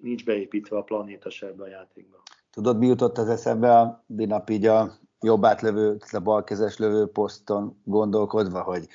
nincs 0.00 0.24
beépítve 0.24 0.76
a 0.76 0.82
planéta 0.82 1.30
se 1.30 1.46
ebbe 1.46 1.62
a 1.62 1.68
játékba. 1.68 2.22
Tudod, 2.50 2.78
mi 2.78 2.86
jutott 2.86 3.18
az 3.18 3.28
eszembe 3.28 3.78
a 3.78 4.04
binap 4.06 4.50
így 4.50 4.66
a 4.66 4.92
jobb 5.20 5.44
átlövő, 5.44 5.96
a 6.12 6.18
balkezes 6.18 6.78
lövő 6.78 7.06
poszton 7.06 7.80
gondolkodva, 7.84 8.62
hogy, 8.62 8.86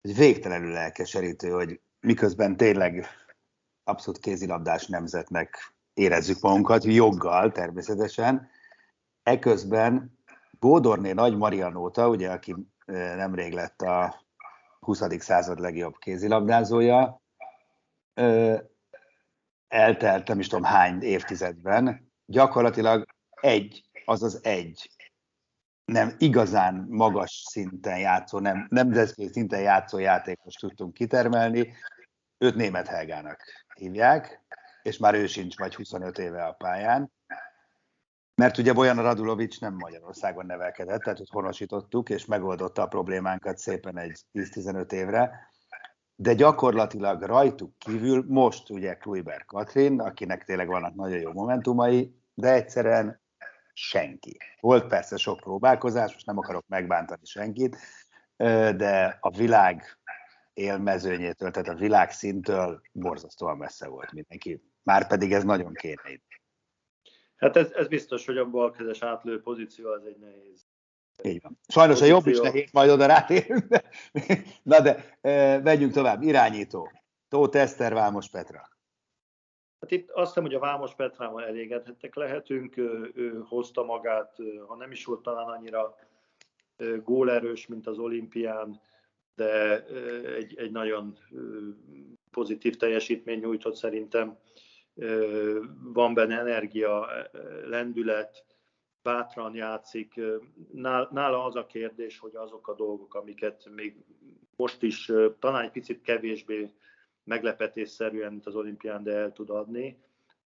hogy 0.00 0.16
végtelenül 0.16 0.76
elkeserítő, 0.76 1.50
hogy 1.50 1.80
miközben 2.00 2.56
tényleg 2.56 3.06
abszolút 3.84 4.20
kézilabdás 4.20 4.86
nemzetnek 4.86 5.74
érezzük 5.94 6.40
magunkat, 6.40 6.84
joggal 6.84 7.52
természetesen. 7.52 8.48
Eközben 9.22 10.18
Gódorné 10.58 11.12
Nagy 11.12 11.36
Marianóta, 11.36 12.08
ugye, 12.08 12.30
aki 12.30 12.54
nemrég 13.16 13.52
lett 13.52 13.82
a 13.82 14.22
20. 14.80 15.02
század 15.18 15.58
legjobb 15.58 15.98
kézilabdázója, 15.98 17.20
eltelt 19.68 20.28
nem 20.28 20.38
is 20.38 20.46
tudom 20.46 20.64
hány 20.64 21.02
évtizedben, 21.02 22.12
gyakorlatilag 22.26 23.06
egy, 23.40 23.84
azaz 24.04 24.44
egy 24.44 24.90
nem 25.84 26.14
igazán 26.18 26.86
magas 26.88 27.42
szinten 27.50 27.98
játszó, 27.98 28.38
nem 28.38 28.66
nemzetközi 28.70 29.28
szinten 29.28 29.60
játszó 29.60 29.98
játékos 29.98 30.54
tudtunk 30.54 30.94
kitermelni. 30.94 31.74
Őt 32.38 32.54
német 32.54 32.86
Helgának 32.86 33.42
hívják, 33.74 34.42
és 34.82 34.98
már 34.98 35.14
ő 35.14 35.26
sincs 35.26 35.58
vagy 35.58 35.74
25 35.74 36.18
éve 36.18 36.44
a 36.44 36.52
pályán. 36.52 37.12
Mert 38.34 38.58
ugye 38.58 38.72
Bojan 38.72 39.02
Radulovics 39.02 39.60
nem 39.60 39.74
Magyarországon 39.74 40.46
nevelkedett, 40.46 41.00
tehát 41.00 41.20
ott 41.20 41.30
honosítottuk, 41.30 42.10
és 42.10 42.24
megoldotta 42.24 42.82
a 42.82 42.86
problémánkat 42.86 43.58
szépen 43.58 43.98
egy 43.98 44.24
10-15 44.32 44.92
évre. 44.92 45.50
De 46.20 46.34
gyakorlatilag 46.34 47.22
rajtuk 47.22 47.78
kívül 47.78 48.24
most 48.28 48.70
ugye 48.70 48.94
Kluiber 48.94 49.44
Katrin, 49.44 50.00
akinek 50.00 50.44
tényleg 50.44 50.66
vannak 50.66 50.94
nagyon 50.94 51.18
jó 51.18 51.32
momentumai, 51.32 52.14
de 52.34 52.52
egyszerűen 52.52 53.20
senki. 53.72 54.36
Volt 54.60 54.86
persze 54.86 55.16
sok 55.16 55.40
próbálkozás, 55.40 56.12
most 56.12 56.26
nem 56.26 56.38
akarok 56.38 56.64
megbántani 56.68 57.24
senkit, 57.24 57.76
de 58.76 59.18
a 59.20 59.30
világ 59.30 59.98
élmezőnyétől, 60.54 61.50
tehát 61.50 61.68
a 61.68 61.74
világ 61.74 62.10
szintől 62.10 62.80
borzasztóan 62.92 63.56
messze 63.56 63.88
volt 63.88 64.12
mindenki. 64.12 64.62
Márpedig 64.82 65.32
ez 65.32 65.44
nagyon 65.44 65.74
kéne. 65.74 66.02
Hát 67.36 67.56
ez, 67.56 67.70
ez 67.72 67.88
biztos, 67.88 68.26
hogy 68.26 68.38
a 68.38 68.50
balkezes 68.50 69.02
átlő 69.02 69.40
pozíció 69.40 69.90
az 69.90 70.04
egy 70.04 70.18
nehéz. 70.18 70.66
Így 71.22 71.42
van. 71.42 71.58
Sajnos 71.68 72.00
a 72.00 72.04
jobb 72.04 72.26
is 72.26 72.40
nehéz, 72.40 72.70
majd 72.72 72.90
oda 72.90 73.06
rátérünk. 73.06 73.66
Na 74.62 74.80
de 74.80 75.18
e, 75.20 75.58
megyünk 75.58 75.92
tovább. 75.92 76.22
Irányító. 76.22 76.90
Tóth 77.28 77.56
Eszter, 77.56 77.94
Vámos 77.94 78.28
Petra. 78.28 78.68
Hát 79.80 79.90
itt 79.90 80.10
azt 80.10 80.26
hiszem, 80.26 80.42
hogy 80.42 80.54
a 80.54 80.58
Vámos 80.58 80.94
Petrával 80.94 81.44
elégedhettek 81.44 82.14
lehetünk. 82.14 82.76
Ő, 82.76 83.12
ő 83.14 83.44
hozta 83.48 83.84
magát, 83.84 84.36
ha 84.66 84.76
nem 84.76 84.90
is 84.90 85.04
volt 85.04 85.22
talán 85.22 85.48
annyira 85.48 85.94
gólerős, 87.04 87.66
mint 87.66 87.86
az 87.86 87.98
olimpián, 87.98 88.80
de 89.34 89.84
egy, 90.36 90.58
egy 90.58 90.70
nagyon 90.70 91.18
pozitív 92.30 92.76
teljesítmény 92.76 93.38
nyújtott 93.38 93.76
szerintem. 93.76 94.38
Van 95.82 96.14
benne 96.14 96.38
energia, 96.38 97.08
lendület, 97.64 98.44
bátran 99.02 99.54
játszik. 99.54 100.20
Nála 101.10 101.44
az 101.44 101.56
a 101.56 101.66
kérdés, 101.66 102.18
hogy 102.18 102.36
azok 102.36 102.68
a 102.68 102.74
dolgok, 102.74 103.14
amiket 103.14 103.68
még 103.74 103.96
most 104.56 104.82
is 104.82 105.12
talán 105.38 105.64
egy 105.64 105.70
picit 105.70 106.00
kevésbé 106.00 106.70
meglepetésszerűen, 107.24 108.30
mint 108.30 108.46
az 108.46 108.54
olimpián, 108.54 109.02
de 109.02 109.12
el 109.12 109.32
tud 109.32 109.50
adni. 109.50 109.98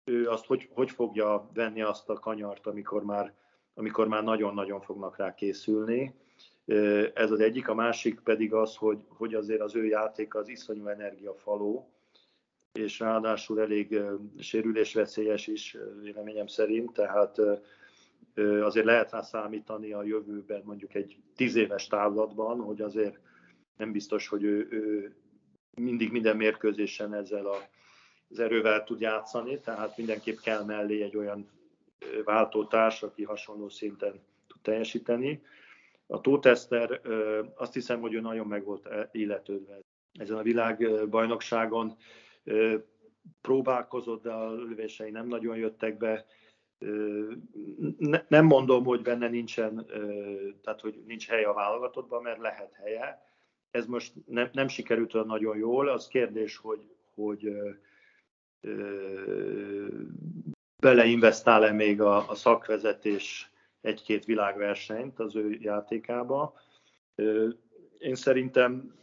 Ő 0.04 0.28
azt 0.28 0.46
hogy, 0.46 0.68
hogy 0.72 0.90
fogja 0.90 1.50
venni 1.54 1.82
azt 1.82 2.08
a 2.08 2.14
kanyart, 2.14 2.66
amikor 2.66 3.04
már, 3.04 3.34
amikor 3.74 4.08
már 4.08 4.22
nagyon-nagyon 4.22 4.80
fognak 4.80 5.16
rá 5.16 5.34
készülni. 5.34 6.14
Ez 7.14 7.30
az 7.30 7.40
egyik, 7.40 7.68
a 7.68 7.74
másik 7.74 8.20
pedig 8.20 8.54
az, 8.54 8.76
hogy, 8.76 9.04
hogy 9.08 9.34
azért 9.34 9.60
az 9.60 9.76
ő 9.76 9.86
játék 9.86 10.34
az 10.34 10.48
iszonyú 10.48 10.86
energiafaló, 10.86 11.92
és 12.72 12.98
ráadásul 12.98 13.60
elég 13.60 14.00
sérülésveszélyes 14.38 15.46
is, 15.46 15.76
véleményem 16.02 16.46
szerint, 16.46 16.92
tehát 16.92 17.40
azért 18.62 18.86
lehet 18.86 19.10
rá 19.10 19.20
számítani 19.20 19.92
a 19.92 20.02
jövőben, 20.02 20.62
mondjuk 20.64 20.94
egy 20.94 21.16
tíz 21.36 21.54
éves 21.54 21.86
távlatban, 21.86 22.60
hogy 22.60 22.80
azért 22.80 23.18
nem 23.76 23.92
biztos, 23.92 24.28
hogy 24.28 24.42
ő, 24.42 24.66
ő 24.70 25.14
mindig 25.74 26.12
minden 26.12 26.36
mérkőzésen 26.36 27.14
ezzel 27.14 27.46
a, 27.46 27.56
az 28.28 28.38
erővel 28.38 28.84
tud 28.84 29.00
játszani, 29.00 29.60
tehát 29.60 29.96
mindenképp 29.96 30.38
kell 30.38 30.64
mellé 30.64 31.02
egy 31.02 31.16
olyan 31.16 31.50
váltótárs, 32.24 33.02
aki 33.02 33.24
hasonló 33.24 33.68
szinten 33.68 34.12
tud 34.46 34.60
teljesíteni. 34.62 35.42
A 36.06 36.20
Tóteszter 36.20 37.00
azt 37.54 37.72
hiszem, 37.72 38.00
hogy 38.00 38.14
ő 38.14 38.20
nagyon 38.20 38.46
meg 38.46 38.64
volt 38.64 38.88
illetődve 39.12 39.78
ezen 40.18 40.36
a 40.36 40.42
világbajnokságon. 40.42 41.96
Próbálkozott, 43.40 44.22
de 44.22 44.30
a 44.30 44.52
lövései 44.52 45.10
nem 45.10 45.26
nagyon 45.26 45.56
jöttek 45.56 45.96
be. 45.96 46.24
Nem 48.28 48.44
mondom, 48.44 48.84
hogy 48.84 49.02
benne 49.02 49.28
nincsen, 49.28 49.86
tehát 50.62 50.80
hogy 50.80 51.02
nincs 51.06 51.28
helye 51.28 51.48
a 51.48 51.54
válogatottban, 51.54 52.22
mert 52.22 52.40
lehet 52.40 52.72
helye, 52.72 53.22
ez 53.70 53.86
most 53.86 54.12
nem, 54.26 54.48
nem 54.52 54.68
sikerült 54.68 55.14
olyan 55.14 55.26
nagyon 55.26 55.56
jól, 55.56 55.88
az 55.88 56.08
kérdés, 56.08 56.56
hogy, 56.56 56.88
hogy 57.14 57.56
beleinvestál-e 60.76 61.72
még 61.72 62.00
a, 62.00 62.28
a 62.28 62.34
szakvezetés 62.34 63.50
egy-két 63.80 64.24
világversenyt 64.24 65.18
az 65.18 65.36
ő 65.36 65.56
játékába. 65.60 66.54
Én 67.98 68.14
szerintem 68.14 68.94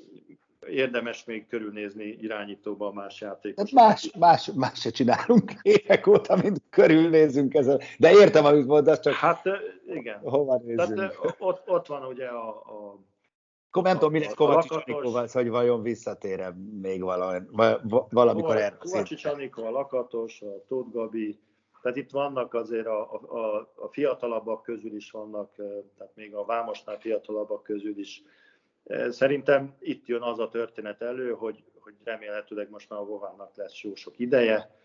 érdemes 0.69 1.25
még 1.25 1.47
körülnézni 1.47 2.03
irányítóba 2.03 2.91
más 2.91 3.21
játékosokat. 3.21 3.71
Más, 3.71 4.12
más, 4.19 4.51
más 4.55 4.79
se 4.79 4.89
csinálunk 4.89 5.51
évek 5.62 6.08
óta, 6.08 6.36
mint 6.36 6.62
körülnézünk 6.69 7.53
ezzel. 7.53 7.79
De 7.97 8.12
értem, 8.12 8.45
amit 8.45 8.65
mondasz, 8.65 8.99
csak 8.99 9.13
hát, 9.13 9.41
igen. 9.88 10.19
hova 10.19 10.58
nézzünk? 10.58 10.95
Tehát, 10.95 11.36
ott, 11.38 11.69
ott 11.69 11.88
van 11.88 12.05
ugye 12.05 12.25
a, 12.25 12.49
a 12.49 13.08
akkor 13.71 13.84
nem 13.84 13.93
tudom, 13.93 14.12
mi 14.12 14.19
lesz 14.19 14.34
Kovácsics 14.34 14.71
Anikóval, 14.71 15.27
hogy 15.32 15.49
vajon 15.49 15.82
visszatér 15.82 16.53
még 16.82 17.01
valami, 17.01 17.39
valamikor 18.10 18.58
erre. 18.58 18.77
Kovácsics 18.79 19.25
Anikó, 19.25 19.65
a 19.65 19.69
Lakatos, 19.69 20.41
a 20.41 20.65
Tóth 20.67 20.91
Gabi, 20.91 21.39
tehát 21.82 21.97
itt 21.97 22.12
vannak 22.12 22.53
azért 22.53 22.88
a, 22.88 23.12
a, 23.12 23.71
a 23.75 23.88
fiatalabbak 23.88 24.63
közül 24.63 24.95
is 24.95 25.12
vannak, 25.12 25.55
tehát 25.97 26.15
még 26.15 26.36
a 26.36 26.45
Vámosnál 26.45 26.99
fiatalabbak 26.99 27.63
közül 27.63 27.97
is. 27.97 28.23
Szerintem 29.10 29.75
itt 29.80 30.06
jön 30.06 30.21
az 30.21 30.39
a 30.39 30.49
történet 30.49 31.02
elő, 31.02 31.32
hogy, 31.32 31.63
hogy 31.80 31.93
remélhetőleg 32.04 32.69
most 32.69 32.89
már 32.89 32.99
a 32.99 33.06
Vovának 33.06 33.56
lesz 33.56 33.82
jó 33.82 33.95
sok 33.95 34.19
ideje, 34.19 34.75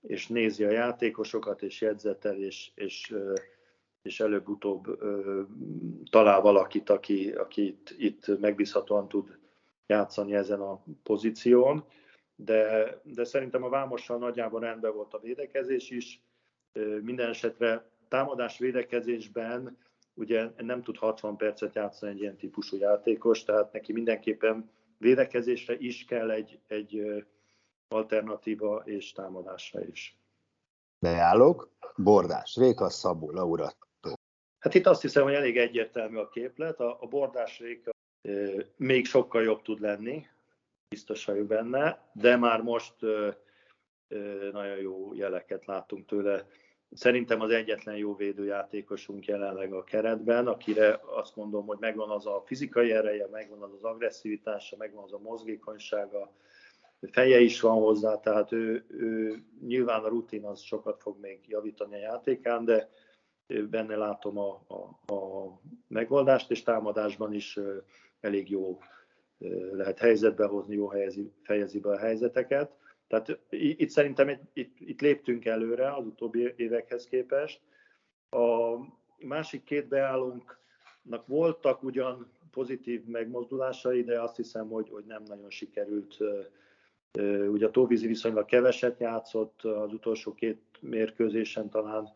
és 0.00 0.26
nézi 0.26 0.64
a 0.64 0.70
játékosokat, 0.70 1.62
és 1.62 1.80
jegyzetel, 1.80 2.36
és, 2.36 2.70
és, 2.74 3.14
és 4.02 4.20
előbb-utóbb 4.20 4.98
talál 6.10 6.40
valakit, 6.40 6.90
aki, 6.90 7.30
aki 7.30 7.66
itt, 7.66 7.94
itt 7.98 8.40
megbízhatóan 8.40 9.08
tud 9.08 9.38
játszani 9.86 10.34
ezen 10.34 10.60
a 10.60 10.82
pozíción. 11.02 11.84
De, 12.34 12.94
de 13.02 13.24
szerintem 13.24 13.62
a 13.62 13.68
Vámossal 13.68 14.18
nagyjából 14.18 14.60
rendben 14.60 14.94
volt 14.94 15.14
a 15.14 15.20
védekezés 15.20 15.90
is. 15.90 16.22
Minden 17.02 17.28
esetre 17.28 17.90
támadás 18.08 18.58
védekezésben 18.58 19.78
ugye 20.18 20.50
nem 20.56 20.82
tud 20.82 20.96
60 20.96 21.36
percet 21.36 21.74
játszani 21.74 22.12
egy 22.12 22.20
ilyen 22.20 22.36
típusú 22.36 22.76
játékos, 22.76 23.44
tehát 23.44 23.72
neki 23.72 23.92
mindenképpen 23.92 24.70
védekezésre 24.98 25.76
is 25.78 26.04
kell 26.04 26.30
egy, 26.30 26.58
egy 26.66 27.24
alternatíva 27.88 28.82
és 28.84 29.12
támadásra 29.12 29.84
is. 29.84 30.16
Beállok, 30.98 31.70
Bordás, 31.96 32.56
Réka, 32.56 32.90
Szabó, 32.90 33.30
Laura. 33.30 33.70
Hát 34.58 34.74
itt 34.74 34.86
azt 34.86 35.02
hiszem, 35.02 35.22
hogy 35.22 35.34
elég 35.34 35.58
egyértelmű 35.58 36.16
a 36.16 36.28
képlet. 36.28 36.80
A, 36.80 36.96
a 37.00 37.06
Bordás 37.06 37.58
Réka 37.58 37.90
e, 38.22 38.30
még 38.76 39.06
sokkal 39.06 39.42
jobb 39.42 39.62
tud 39.62 39.80
lenni, 39.80 40.26
biztos 40.88 41.24
vagyok 41.24 41.46
benne, 41.46 42.10
de 42.12 42.36
már 42.36 42.62
most 42.62 43.02
e, 43.02 43.38
e, 44.08 44.16
nagyon 44.52 44.76
jó 44.76 45.14
jeleket 45.14 45.66
látunk 45.66 46.06
tőle. 46.06 46.46
Szerintem 46.92 47.40
az 47.40 47.50
egyetlen 47.50 47.96
jó 47.96 48.14
védőjátékosunk 48.14 49.26
jelenleg 49.26 49.72
a 49.72 49.84
keretben, 49.84 50.46
akire 50.46 51.00
azt 51.16 51.36
mondom, 51.36 51.66
hogy 51.66 51.78
megvan 51.80 52.10
az 52.10 52.26
a 52.26 52.42
fizikai 52.46 52.92
ereje, 52.92 53.28
megvan 53.32 53.62
az 53.62 53.72
az 53.72 53.84
agresszivitása, 53.84 54.76
megvan 54.76 55.04
az 55.04 55.12
a 55.12 55.18
mozgékonysága, 55.18 56.32
feje 57.00 57.40
is 57.40 57.60
van 57.60 57.80
hozzá, 57.80 58.20
tehát 58.20 58.52
ő, 58.52 58.84
ő 58.88 59.36
nyilván 59.66 60.04
a 60.04 60.08
rutin 60.08 60.44
az 60.44 60.60
sokat 60.60 61.00
fog 61.02 61.20
még 61.20 61.40
javítani 61.46 61.94
a 61.94 61.98
játékán, 61.98 62.64
de 62.64 62.90
benne 63.70 63.96
látom 63.96 64.38
a, 64.38 64.62
a, 64.66 65.14
a 65.14 65.60
megoldást, 65.88 66.50
és 66.50 66.62
támadásban 66.62 67.32
is 67.32 67.58
elég 68.20 68.50
jó 68.50 68.78
lehet 69.72 69.98
helyzetbe 69.98 70.46
hozni, 70.46 70.74
jó 70.74 70.88
helyezi, 70.88 71.32
fejezi 71.42 71.80
be 71.80 71.90
a 71.90 71.98
helyzeteket. 71.98 72.72
Tehát 73.08 73.38
itt 73.50 73.90
szerintem 73.90 74.28
itt, 74.28 74.42
itt, 74.52 74.76
itt 74.80 75.00
léptünk 75.00 75.44
előre 75.44 75.94
az 75.94 76.06
utóbbi 76.06 76.52
évekhez 76.56 77.06
képest. 77.06 77.60
A 78.30 78.76
másik 79.18 79.64
két 79.64 79.88
beállónknak 79.88 81.26
voltak 81.26 81.82
ugyan 81.82 82.30
pozitív 82.50 83.04
megmozdulásai, 83.04 84.02
de 84.02 84.20
azt 84.20 84.36
hiszem, 84.36 84.68
hogy, 84.68 84.88
hogy 84.88 85.04
nem 85.04 85.22
nagyon 85.22 85.50
sikerült. 85.50 86.16
Ugye 87.48 87.66
a 87.66 87.70
Tóvízi 87.70 88.06
viszonylag 88.06 88.44
keveset 88.44 89.00
játszott 89.00 89.62
az 89.62 89.92
utolsó 89.92 90.34
két 90.34 90.60
mérkőzésen 90.80 91.70
talán, 91.70 92.08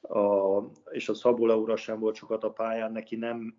a, 0.00 0.62
és 0.90 1.08
a 1.08 1.14
Szabó 1.14 1.46
Laura 1.46 1.76
sem 1.76 1.98
volt 1.98 2.14
sokat 2.14 2.44
a 2.44 2.50
pályán, 2.50 2.92
neki 2.92 3.16
nem, 3.16 3.56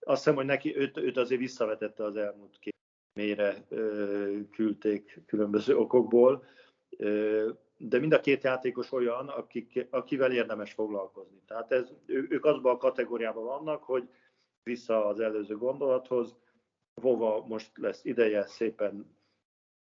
azt 0.00 0.18
hiszem, 0.18 0.34
hogy 0.34 0.44
neki 0.44 0.76
őt, 0.76 0.96
őt 0.96 1.16
azért 1.16 1.40
visszavetette 1.40 2.04
az 2.04 2.16
elmúlt 2.16 2.58
két 2.58 2.73
mélyre 3.14 3.66
küldték 4.50 5.20
különböző 5.26 5.76
okokból, 5.76 6.44
de 7.76 7.98
mind 7.98 8.12
a 8.12 8.20
két 8.20 8.42
játékos 8.42 8.92
olyan, 8.92 9.28
akik, 9.28 9.86
akivel 9.90 10.32
érdemes 10.32 10.72
foglalkozni. 10.72 11.42
Tehát 11.46 11.72
ez, 11.72 11.92
ők 12.06 12.44
azban 12.44 12.74
a 12.74 12.78
kategóriában 12.78 13.44
vannak, 13.44 13.82
hogy 13.82 14.08
vissza 14.62 15.06
az 15.06 15.20
előző 15.20 15.56
gondolathoz, 15.56 16.36
hova 17.02 17.44
most 17.46 17.70
lesz 17.78 18.04
ideje 18.04 18.46
szépen 18.46 19.16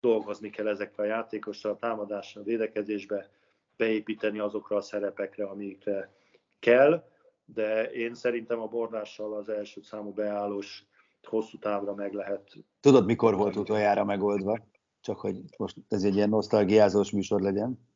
dolgozni 0.00 0.50
kell 0.50 0.68
ezekkel 0.68 1.04
a 1.04 1.08
játékossal, 1.08 1.72
a 1.72 1.78
támadásra, 1.78 2.40
a 2.40 2.44
védekezésbe, 2.44 3.30
beépíteni 3.76 4.38
azokra 4.38 4.76
a 4.76 4.80
szerepekre, 4.80 5.44
amikre 5.44 6.14
kell, 6.58 7.08
de 7.44 7.92
én 7.92 8.14
szerintem 8.14 8.60
a 8.60 8.66
bordással 8.66 9.34
az 9.34 9.48
első 9.48 9.80
számú 9.82 10.12
beállós 10.12 10.86
hosszú 11.26 11.58
távra 11.58 11.94
meg 11.94 12.12
lehet. 12.12 12.52
Tudod, 12.80 13.06
mikor 13.06 13.36
volt 13.36 13.56
utoljára 13.56 14.04
megoldva? 14.04 14.58
Csak 15.00 15.20
hogy 15.20 15.40
most 15.56 15.76
ez 15.88 16.04
egy 16.04 16.14
ilyen 16.14 16.28
nosztalgiázós 16.28 17.10
műsor 17.10 17.40
legyen. 17.40 17.88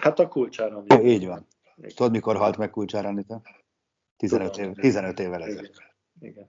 Hát 0.00 0.18
a 0.18 0.28
kulcsára. 0.28 0.82
Jó, 0.86 1.00
így 1.00 1.26
van. 1.26 1.46
Igen. 1.76 1.90
Tudod, 1.94 2.12
mikor 2.12 2.36
halt 2.36 2.56
meg 2.56 2.70
kulcsára, 2.70 3.08
Anita? 3.08 3.42
15, 4.16 4.56
év, 4.56 4.72
15 4.72 5.20
évvel 5.20 5.42
ezelőtt. 5.42 5.82
Igen. 6.20 6.32
Igen. 6.32 6.48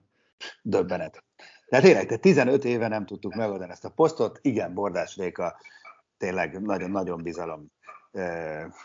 Döbbenet. 0.62 1.24
Tehát 1.68 1.84
tényleg, 1.84 2.06
te 2.06 2.16
15 2.16 2.64
éve 2.64 2.88
nem 2.88 3.06
tudtuk 3.06 3.34
megoldani 3.34 3.70
ezt 3.70 3.84
a 3.84 3.90
posztot. 3.90 4.38
Igen, 4.42 4.74
Bordás 4.74 5.16
Réka 5.16 5.60
tényleg 6.16 6.62
nagyon-nagyon 6.62 7.22
bizalom 7.22 7.72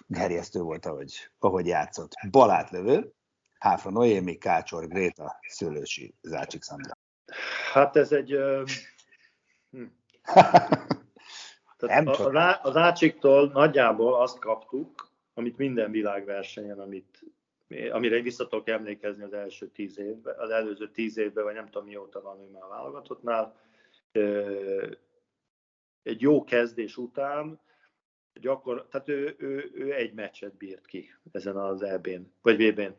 gerjesztő 0.07 0.61
volt, 0.61 0.85
ahogy, 0.85 1.13
ahogy 1.39 1.65
játszott. 1.65 2.11
Balátlövő, 2.31 3.13
Háfra 3.59 3.91
Noémi, 3.91 4.37
Kácsor, 4.37 4.87
Gréta, 4.87 5.39
Szőlősi, 5.47 6.15
Zácsik 6.21 6.63
Szandra. 6.63 6.97
Hát 7.73 7.95
ez 7.95 8.11
egy... 8.11 8.37
hm. 9.71 9.83
Tehát 11.77 12.07
a, 12.07 12.59
az 12.61 12.75
Ácsiktól 12.75 13.51
nagyjából 13.53 14.21
azt 14.21 14.39
kaptuk, 14.39 15.11
amit 15.33 15.57
minden 15.57 15.91
világversenyen, 15.91 16.79
amit, 16.79 17.23
amire 17.91 18.21
vissza 18.21 18.47
tudok 18.47 18.67
emlékezni 18.67 19.23
az 19.23 19.33
első 19.33 19.67
tíz 19.67 19.99
évben, 19.99 20.35
az 20.37 20.49
előző 20.49 20.91
tíz 20.91 21.17
évben, 21.17 21.43
vagy 21.43 21.53
nem 21.53 21.69
tudom 21.69 21.87
mióta 21.87 22.21
van 22.21 22.39
ő 22.39 22.49
már 22.51 22.69
válogatottnál, 22.69 23.55
egy 26.03 26.21
jó 26.21 26.43
kezdés 26.43 26.97
után 26.97 27.59
gyakor, 28.33 28.87
tehát 28.87 29.07
ő, 29.07 29.35
ő, 29.37 29.71
ő 29.73 29.93
egy 29.93 30.13
meccset 30.13 30.55
bírt 30.57 30.85
ki 30.85 31.13
ezen 31.31 31.57
az 31.57 31.81
EB-n, 31.81 32.21
vagy 32.41 32.55
VB-n. 32.55 32.95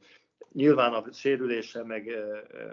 Nyilván 0.52 0.92
a 0.92 1.12
sérülése, 1.12 1.84
meg 1.84 2.08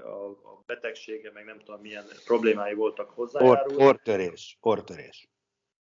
a 0.04 0.62
betegsége, 0.66 1.32
meg 1.34 1.46
nem 1.46 1.60
tudom 1.60 1.82
milyen 1.82 2.06
problémái 2.26 2.74
voltak 2.74 3.10
hozzá. 3.10 3.42
Or, 3.42 3.66
ortörés, 3.78 4.58
ortörés. 4.62 5.30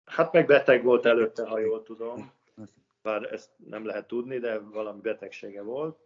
Hát 0.06 0.32
meg 0.32 0.46
beteg 0.46 0.84
volt 0.84 1.06
előtte, 1.06 1.48
ha 1.48 1.60
jól 1.60 1.84
tudom. 1.84 2.32
Bár 3.02 3.34
ezt 3.34 3.50
nem 3.66 3.86
lehet 3.86 4.08
tudni, 4.08 4.38
de 4.38 4.60
valami 4.60 5.02
betegsége 5.02 5.62
volt. 5.62 5.98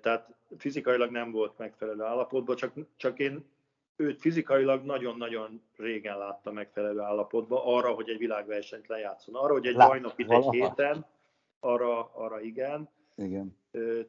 Tehát 0.00 0.34
fizikailag 0.58 1.10
nem 1.10 1.30
volt 1.30 1.58
megfelelő 1.58 2.02
állapotban, 2.02 2.56
csak, 2.56 2.72
csak 2.96 3.18
én 3.18 3.44
őt 3.96 4.20
fizikailag 4.20 4.84
nagyon-nagyon 4.84 5.62
régen 5.76 6.18
látta 6.18 6.52
megfelelő 6.52 7.00
állapotban, 7.00 7.60
arra, 7.64 7.90
hogy 7.90 8.08
egy 8.08 8.18
világversenyt 8.18 8.86
lejátszon. 8.86 9.34
Arra, 9.34 9.52
hogy 9.52 9.66
egy 9.66 9.76
bajnokit 9.76 10.30
egy 10.30 10.48
héten, 10.50 11.06
arra, 11.60 12.10
arra 12.14 12.40
igen. 12.40 12.88
igen. 13.16 13.58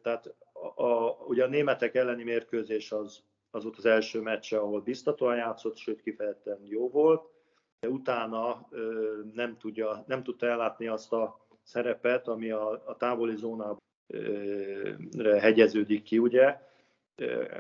Tehát 0.02 0.36
a, 0.62 0.84
a, 0.84 1.18
ugye 1.28 1.44
a 1.44 1.48
németek 1.48 1.96
elleni 1.96 2.24
mérkőzés 2.24 2.92
az, 2.92 3.24
az 3.52 3.64
volt 3.64 3.78
az 3.78 3.86
első 3.86 4.22
meccse, 4.22 4.60
ahol 4.60 4.82
biztatóan 4.82 5.36
játszott, 5.36 5.78
sőt 5.78 6.02
kifejezetten 6.02 6.60
jó 6.64 6.90
volt, 6.90 7.30
de 7.80 7.90
utána 7.90 8.68
ö, 8.70 9.14
nem, 9.34 9.58
tudja, 9.58 10.04
nem 10.08 10.24
tudta 10.24 10.48
ellátni 10.48 10.88
azt 10.88 11.14
a 11.14 11.48
szerepet, 11.64 12.28
ami 12.28 12.52
a, 12.52 12.70
a 12.86 12.98
távoli 12.98 13.36
zónában 13.36 13.80
hegyeződik 15.40 16.04
ki, 16.04 16.20
ugye. 16.20 16.70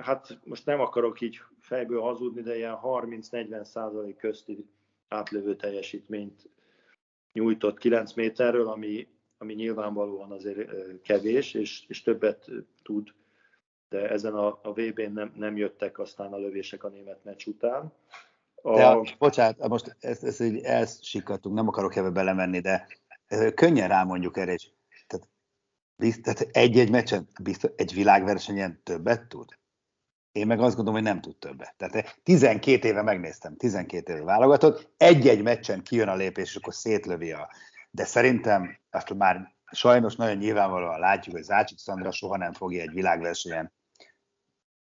Hát 0.01 0.39
most 0.43 0.65
nem 0.65 0.79
akarok 0.79 1.21
így 1.21 1.39
fejből 1.59 2.01
hazudni, 2.01 2.41
de 2.41 2.55
ilyen 2.55 2.77
30-40 2.83 3.63
százalék 3.63 4.17
közti 4.17 4.65
átlövő 5.07 5.55
teljesítményt 5.55 6.49
nyújtott 7.33 7.77
9 7.77 8.13
méterről, 8.13 8.67
ami, 8.67 9.07
ami 9.41 9.53
nyilvánvalóan 9.53 10.31
azért 10.31 10.71
kevés, 11.01 11.53
és, 11.53 11.83
és 11.87 12.01
többet 12.01 12.49
tud, 12.83 13.07
de 13.89 14.09
ezen 14.09 14.33
a, 14.33 14.59
a 14.63 14.73
VB-n 14.73 15.11
nem, 15.13 15.33
nem 15.35 15.57
jöttek 15.57 15.99
aztán 15.99 16.33
a 16.33 16.37
lövések 16.37 16.83
a 16.83 16.89
német 16.89 17.23
meccs 17.23 17.45
után. 17.45 17.93
A... 18.55 18.75
De, 18.75 18.85
a, 18.85 19.05
bocsánat, 19.19 19.67
most 19.67 19.95
ezt, 19.99 20.23
ezt 20.23 20.41
így 20.41 20.63
elsikadtunk, 20.63 21.55
nem 21.55 21.67
akarok 21.67 21.95
ebbe 21.95 22.09
belemenni, 22.09 22.59
de 22.59 22.87
könnyen 23.55 23.87
rámondjuk 23.87 24.37
erre, 24.37 24.53
és 24.53 24.69
tehát, 25.07 25.27
tehát 26.21 26.47
egy-egy 26.51 26.89
meccsen, 26.89 27.27
biztos, 27.41 27.71
egy 27.75 27.93
világversenyen 27.93 28.81
többet 28.83 29.27
tud? 29.27 29.59
Én 30.31 30.47
meg 30.47 30.59
azt 30.59 30.75
gondolom, 30.75 31.01
hogy 31.01 31.09
nem 31.09 31.21
tud 31.21 31.37
többet. 31.37 31.75
Tehát 31.77 32.19
12 32.23 32.87
éve 32.87 33.01
megnéztem, 33.01 33.57
12 33.57 34.13
éve 34.13 34.23
válogatott, 34.23 34.89
egy-egy 34.97 35.41
meccsen 35.41 35.83
kijön 35.83 36.07
a 36.07 36.15
lépés, 36.15 36.49
és 36.49 36.55
akkor 36.55 36.73
szétlövi 36.73 37.31
a... 37.31 37.49
De 37.91 38.05
szerintem 38.05 38.77
azt 38.89 39.13
már 39.13 39.55
sajnos 39.71 40.15
nagyon 40.15 40.37
nyilvánvalóan 40.37 40.99
látjuk, 40.99 41.35
hogy 41.35 41.43
Zácsik 41.43 41.77
Szandra 41.77 42.11
soha 42.11 42.37
nem 42.37 42.53
fogja 42.53 42.81
egy 42.81 42.93
világversenyen 42.93 43.73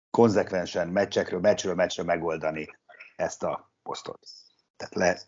konzekvensen 0.09 0.87
meccsekről, 0.87 1.39
meccsről 1.39 1.73
meccsre 1.73 2.03
megoldani 2.03 2.67
ezt 3.15 3.43
a 3.43 3.71
posztot. 3.83 4.19
Tehát 4.77 4.95
le, 4.95 5.21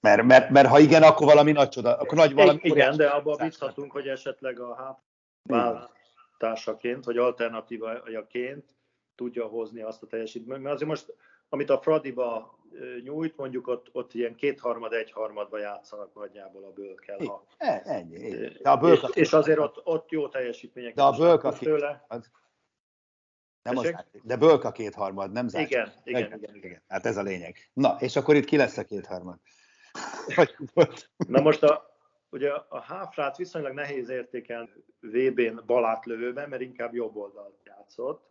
mert, 0.00 0.22
mert, 0.22 0.50
mert, 0.50 0.68
ha 0.68 0.78
igen, 0.78 1.02
akkor 1.02 1.26
valami 1.26 1.52
nagy 1.52 1.68
csoda, 1.68 1.96
akkor 1.96 2.18
nagy 2.18 2.32
valami... 2.32 2.58
Igen, 2.62 2.96
de 2.96 3.06
abban 3.08 3.36
bízhatunk, 3.36 3.92
hogy 3.92 4.08
esetleg 4.08 4.60
a 4.60 5.04
váltársaként, 5.42 7.04
vagy 7.04 7.16
alternatívajaként 7.16 8.64
tudja 9.14 9.46
hozni 9.46 9.82
azt 9.82 10.02
a 10.02 10.06
teljesítményt. 10.06 10.62
Mert 10.62 10.74
azért 10.74 10.90
most, 10.90 11.14
amit 11.48 11.70
a 11.70 11.80
Fradiba 11.80 12.58
nyújt, 13.04 13.36
mondjuk 13.36 13.66
ott, 13.66 13.88
ott 13.92 14.14
ilyen 14.14 14.34
kétharmad, 14.34 14.92
egyharmadba 14.92 15.58
játszanak 15.58 16.14
nagyjából 16.14 16.64
a 16.64 16.72
bölkel. 16.72 17.18
Ha... 17.18 17.46
E, 17.56 17.82
ennyi. 17.84 18.30
De 18.62 18.70
a 18.70 18.76
bölka... 18.76 19.08
és, 19.08 19.14
és 19.14 19.32
azért 19.32 19.58
ott, 19.58 19.80
ott 19.84 20.10
jó 20.10 20.28
teljesítmények. 20.28 20.94
De 20.94 21.02
a 21.02 21.12
bölka 21.12 21.52
tőle. 21.52 22.06
Nem 23.62 23.76
az, 23.76 23.94
de 24.22 24.36
bölka 24.36 24.72
kétharmad, 24.72 25.32
nem 25.32 25.48
zárt. 25.48 25.70
Igen, 25.70 25.92
igen, 26.04 26.26
igen, 26.26 26.38
igen, 26.38 26.54
igen. 26.54 26.82
Hát 26.88 27.06
ez 27.06 27.16
a 27.16 27.22
lényeg. 27.22 27.70
Na, 27.72 27.96
és 28.00 28.16
akkor 28.16 28.34
itt 28.34 28.44
ki 28.44 28.56
lesz 28.56 28.76
a 28.76 28.84
kétharmad? 28.84 29.38
Na 31.28 31.40
most 31.40 31.62
a, 31.62 31.96
ugye 32.30 32.50
a 32.50 32.80
háfrát 32.80 33.36
viszonylag 33.36 33.72
nehéz 33.72 34.08
értékelni 34.08 34.70
VB-n 35.00 35.60
balátlövőben, 35.66 36.48
mert 36.48 36.62
inkább 36.62 36.94
jobb 36.94 37.16
oldalt 37.16 37.60
játszott 37.64 38.30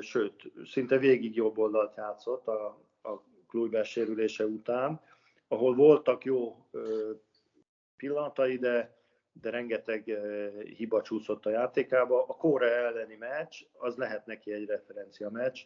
sőt, 0.00 0.52
szinte 0.64 0.98
végig 0.98 1.36
jobb 1.36 1.58
oldalt 1.58 1.96
játszott 1.96 2.46
a, 2.46 2.82
a 3.04 3.22
Kluivert 3.48 3.86
sérülése 3.86 4.44
után, 4.44 5.00
ahol 5.48 5.74
voltak 5.74 6.24
jó 6.24 6.66
pillanatai, 7.96 8.56
de, 8.56 8.96
de 9.32 9.50
rengeteg 9.50 10.18
hiba 10.76 11.02
csúszott 11.02 11.46
a 11.46 11.50
játékába. 11.50 12.24
A 12.26 12.34
Kóra 12.34 12.66
elleni 12.66 13.16
meccs, 13.16 13.62
az 13.72 13.96
lehet 13.96 14.26
neki 14.26 14.52
egy 14.52 14.66
referencia 14.66 15.30
meccs, 15.30 15.60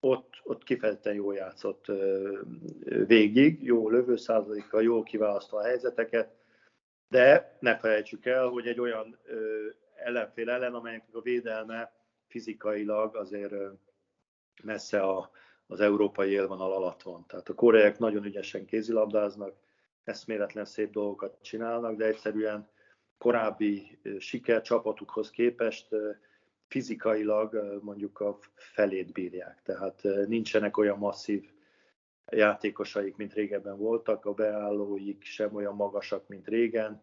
ott, 0.00 0.40
ott 0.42 0.62
kifejezetten 0.62 1.14
jól 1.14 1.34
játszott 1.34 1.86
végig, 3.06 3.62
jó 3.62 3.90
lövőszázalékkal, 3.90 4.82
jól 4.82 5.02
kiválasztva 5.02 5.58
a 5.58 5.64
helyzeteket, 5.64 6.34
de 7.08 7.56
ne 7.60 7.78
felejtsük 7.78 8.26
el, 8.26 8.46
hogy 8.48 8.66
egy 8.66 8.80
olyan 8.80 9.18
ellenfél 9.94 10.50
ellen, 10.50 10.74
amelynek 10.74 11.04
a 11.12 11.20
védelme 11.20 11.92
fizikailag 12.28 13.16
azért 13.16 13.54
messze 14.62 15.00
a, 15.00 15.30
az 15.66 15.80
európai 15.80 16.30
élvonal 16.30 16.72
alatt 16.72 17.02
van. 17.02 17.24
Tehát 17.26 17.48
a 17.48 17.54
koreaiak 17.54 17.98
nagyon 17.98 18.24
ügyesen 18.24 18.64
kézilabdáznak, 18.64 19.54
eszméletlen 20.04 20.64
szép 20.64 20.90
dolgokat 20.90 21.38
csinálnak, 21.42 21.96
de 21.96 22.04
egyszerűen 22.04 22.68
korábbi 23.18 23.98
sikercsapatukhoz 24.18 25.30
képest 25.30 25.88
fizikailag 26.68 27.78
mondjuk 27.82 28.20
a 28.20 28.38
felét 28.54 29.12
bírják. 29.12 29.62
Tehát 29.62 30.02
nincsenek 30.26 30.76
olyan 30.76 30.98
masszív 30.98 31.50
játékosaik, 32.30 33.16
mint 33.16 33.34
régebben 33.34 33.76
voltak, 33.76 34.24
a 34.24 34.32
beállóik 34.32 35.24
sem 35.24 35.54
olyan 35.54 35.74
magasak, 35.74 36.28
mint 36.28 36.48
régen, 36.48 37.02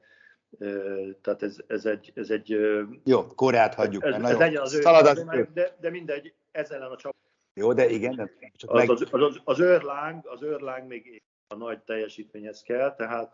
tehát 1.21 1.43
ez, 1.43 1.57
ez, 1.67 1.85
egy, 1.85 2.11
ez 2.15 2.29
egy... 2.29 2.57
Jó, 3.05 3.27
Koreát 3.27 3.73
hagyjuk. 3.73 4.03
Ez, 4.03 4.13
ez 4.13 4.37
legyen 4.37 4.61
az 4.61 4.73
ő, 4.73 5.49
de, 5.53 5.77
de 5.79 5.89
mindegy, 5.89 6.33
ez 6.51 6.71
ellen 6.71 6.91
a 6.91 6.95
csapat. 6.95 7.28
Jó, 7.53 7.73
de 7.73 7.89
igen. 7.89 8.15
De 8.15 8.31
csak 8.55 8.69
az, 8.69 8.77
meg... 8.77 8.89
az, 8.89 9.07
az, 9.11 9.41
az, 9.43 9.59
őrláng, 9.59 10.27
az 10.27 10.41
őrláng 10.41 10.87
még 10.87 11.23
a 11.47 11.55
nagy 11.55 11.83
teljesítményhez 11.83 12.61
kell, 12.61 12.95
tehát 12.95 13.33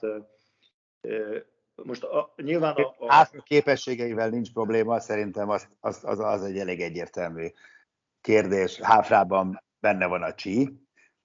most 1.76 2.04
a, 2.04 2.34
nyilván 2.36 2.76
a... 2.76 2.96
a... 2.98 3.06
Átlag 3.08 3.44
képességeivel 3.44 4.30
nincs 4.30 4.54
probléma, 4.54 5.00
szerintem 5.00 5.50
az, 5.50 5.68
az, 5.80 6.04
az, 6.04 6.20
az 6.20 6.44
egy 6.44 6.58
elég 6.58 6.82
egyértelmű 6.82 7.48
kérdés. 8.22 8.80
Háfrában 8.80 9.64
benne 9.80 10.08
van 10.08 10.22
a 10.24 10.34
csí, 10.34 10.70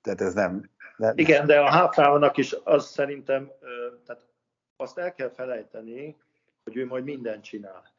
tehát 0.00 0.20
ez 0.20 0.34
nem... 0.34 0.70
nem... 0.96 1.18
Igen, 1.18 1.46
de 1.46 1.60
a 1.60 1.70
háfrának 1.70 2.36
is 2.36 2.56
az 2.64 2.86
szerintem, 2.86 3.50
tehát 4.06 4.26
azt 4.76 4.98
el 4.98 5.14
kell 5.14 5.30
felejteni, 5.30 6.16
hogy 6.64 6.76
ő 6.76 6.86
majd 6.86 7.04
mindent 7.04 7.44
csinál. 7.44 7.92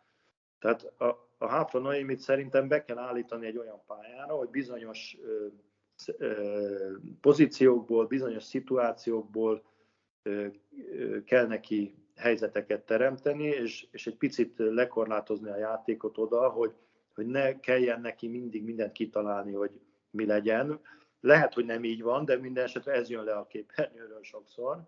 Tehát 0.60 0.84
a, 0.84 1.30
a 1.42 1.48
Háfra 1.48 1.80
Noémit 1.80 2.20
szerintem 2.20 2.68
be 2.68 2.84
kell 2.84 2.98
állítani 2.98 3.46
egy 3.46 3.58
olyan 3.58 3.82
pályára, 3.88 4.34
hogy 4.34 4.50
bizonyos 4.50 5.18
ö, 5.24 5.48
ö, 6.18 6.92
pozíciókból, 7.22 8.06
bizonyos 8.06 8.44
szituációkból 8.44 9.64
ö, 10.24 10.48
kell 11.26 11.48
neki 11.48 11.96
helyzeteket 12.16 12.86
teremteni, 12.86 13.44
és, 13.44 13.88
és 13.92 14.08
egy 14.08 14.18
picit 14.18 14.54
lekorlátozni 14.58 15.50
a 15.50 15.58
játékot 15.58 16.18
oda, 16.18 16.50
hogy, 16.50 16.74
hogy 17.14 17.26
ne 17.26 17.60
kelljen 17.60 18.02
neki 18.02 18.28
mindig 18.28 18.64
mindent 18.64 18.92
kitalálni, 18.92 19.54
hogy 19.54 19.80
mi 20.10 20.26
legyen. 20.26 20.80
Lehet, 21.20 21.54
hogy 21.54 21.66
nem 21.66 21.84
így 21.84 22.02
van, 22.02 22.26
de 22.26 22.38
minden 22.38 22.64
esetre 22.64 22.92
ez 22.92 23.10
jön 23.10 23.24
le 23.24 23.34
a 23.34 23.48
képernyőről 23.48 24.24
sokszor 24.24 24.88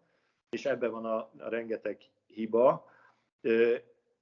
és 0.54 0.66
ebben 0.66 0.92
van 0.92 1.06
a, 1.06 1.18
a 1.38 1.50
rengeteg 1.50 1.98
hiba, 2.26 2.86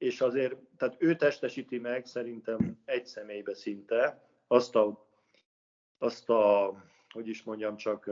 és 0.02 0.22
azért, 0.22 0.56
tehát 0.78 0.96
ő 1.00 1.16
testesíti 1.16 1.80
meg 1.80 2.06
szerintem 2.06 2.82
egy 2.86 3.06
személybe 3.06 3.54
szinte 3.56 4.24
azt 4.48 4.76
a, 4.76 5.08
azt 5.98 6.30
a 6.30 6.74
hogy 7.10 7.28
is 7.28 7.44
mondjam, 7.44 7.78
csak 7.78 8.10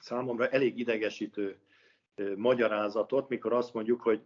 számomra 0.00 0.48
elég 0.48 0.78
idegesítő 0.78 1.58
magyarázatot, 2.36 3.28
mikor 3.28 3.52
azt 3.52 3.74
mondjuk, 3.74 4.00
hogy 4.00 4.22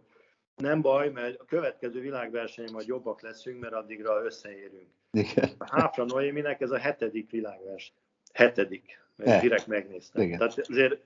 nem 0.55 0.81
baj, 0.81 1.09
mert 1.09 1.39
a 1.39 1.45
következő 1.45 1.99
világverseny 1.99 2.71
majd 2.71 2.87
jobbak 2.87 3.21
leszünk, 3.21 3.59
mert 3.59 3.73
addigra 3.73 4.23
összeérünk. 4.23 4.89
Igen. 5.11 5.49
A 5.57 5.79
Háfra 5.79 6.05
Noéminek 6.05 6.61
ez 6.61 6.71
a 6.71 6.77
hetedik 6.77 7.31
világverseny. 7.31 7.95
Hetedik, 8.33 8.99
mert 9.15 9.41
direkt 9.41 9.67
megnéztem. 9.67 10.21
Igen. 10.21 10.37
Tehát 10.37 10.57
azért 10.57 11.01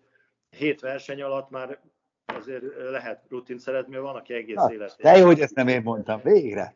hét 0.49 0.79
verseny 0.79 1.21
alatt 1.21 1.49
már 1.49 1.79
azért 2.35 2.63
lehet 2.89 3.23
rutin 3.29 3.57
szeretni, 3.57 3.91
mert 3.91 4.03
van, 4.03 4.15
aki 4.15 4.33
egész 4.33 4.55
Na, 4.55 4.73
életében. 4.73 5.13
De 5.13 5.19
jó, 5.19 5.25
hogy 5.25 5.39
ezt 5.39 5.55
nem 5.55 5.67
én 5.67 5.81
mondtam, 5.81 6.19
végre. 6.23 6.73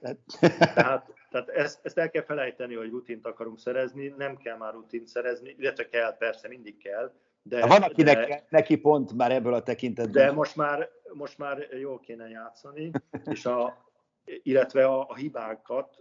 Tehát, 0.76 1.14
tehát 1.30 1.50
ezt, 1.50 1.80
ezt 1.86 1.98
el 1.98 2.10
kell 2.10 2.24
felejteni, 2.24 2.76
hogy 2.76 2.90
rutint 2.90 3.26
akarunk 3.26 3.60
szerezni, 3.60 4.14
nem 4.18 4.38
kell 4.38 4.58
már 4.58 4.74
rutint 4.74 5.08
szerezni, 5.08 5.56
illetve 5.60 5.90
kell, 5.90 6.18
persze, 6.18 6.48
mindig 6.48 6.78
kell. 6.78 7.14
De, 7.44 7.68
van, 7.68 7.82
akinek 7.82 8.28
de, 8.28 8.46
neki 8.50 8.76
pont 8.76 9.14
már 9.14 9.32
ebből 9.32 9.54
a 9.54 9.64
tekintetben. 9.64 10.26
De 10.26 10.32
most 10.32 10.56
már, 10.56 10.90
most 11.14 11.38
már 11.38 11.68
jól 11.80 12.00
kéne 12.00 12.30
játszani, 12.30 12.92
és 13.26 13.46
a, 13.46 13.86
illetve 14.24 14.86
a, 14.86 15.10
a 15.10 15.16
hibákat, 15.16 15.98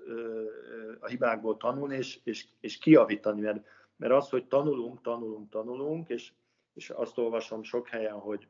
a 1.00 1.06
hibákból 1.06 1.56
tanulni, 1.56 1.96
és, 1.96 2.18
és, 2.24 2.46
és 2.60 2.78
kiavítani, 2.78 3.40
mert, 3.40 3.64
mert 3.96 4.12
az, 4.12 4.28
hogy 4.28 4.46
tanulunk, 4.46 5.00
tanulunk, 5.00 5.50
tanulunk, 5.50 6.08
és 6.08 6.32
és 6.74 6.90
azt 6.90 7.18
olvasom 7.18 7.62
sok 7.62 7.88
helyen, 7.88 8.18
hogy 8.18 8.48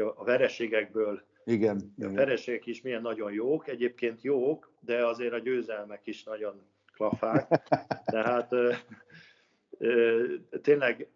a 0.00 0.24
vereségekből 0.24 1.22
igen, 1.44 1.94
a 2.02 2.08
vereségek 2.10 2.66
is 2.66 2.82
milyen 2.82 3.02
nagyon 3.02 3.32
jók, 3.32 3.68
egyébként 3.68 4.22
jók, 4.22 4.70
de 4.80 5.06
azért 5.06 5.32
a 5.32 5.38
győzelmek 5.38 6.06
is 6.06 6.22
nagyon 6.22 6.62
klafák. 6.92 7.62
Tehát 8.12 8.54
tényleg 10.62 11.08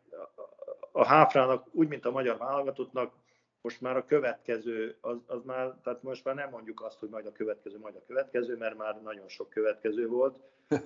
a 0.93 1.05
háfrának, 1.05 1.67
úgy, 1.73 1.89
mint 1.89 2.07
a 2.07 2.11
magyar 2.11 2.37
válogatottnak, 2.37 3.13
most 3.61 3.81
már 3.81 3.97
a 3.97 4.05
következő, 4.05 4.97
az, 5.01 5.17
az 5.27 5.43
már, 5.45 5.75
tehát 5.83 6.03
most 6.03 6.25
már 6.25 6.35
nem 6.35 6.51
mondjuk 6.51 6.83
azt, 6.83 6.99
hogy 6.99 7.09
majd 7.09 7.27
a 7.27 7.33
következő, 7.33 7.79
majd 7.79 7.95
a 7.95 8.05
következő, 8.07 8.57
mert 8.57 8.77
már 8.77 9.03
nagyon 9.03 9.29
sok 9.29 9.51
következő 9.51 10.09
volt. 10.09 10.39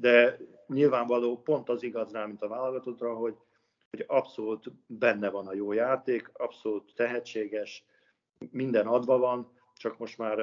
De 0.00 0.38
nyilvánvaló 0.66 1.42
pont 1.42 1.68
az 1.68 1.82
igaz 1.82 2.12
rá, 2.12 2.26
mint 2.26 2.42
a 2.42 2.48
válogatottra, 2.48 3.14
hogy 3.14 3.36
hogy 3.92 4.04
abszolút 4.06 4.72
benne 4.86 5.30
van 5.30 5.46
a 5.46 5.54
jó 5.54 5.72
játék, 5.72 6.30
abszolút 6.32 6.92
tehetséges, 6.94 7.84
minden 8.50 8.86
adva 8.86 9.18
van, 9.18 9.52
csak 9.76 9.98
most 9.98 10.18
már, 10.18 10.38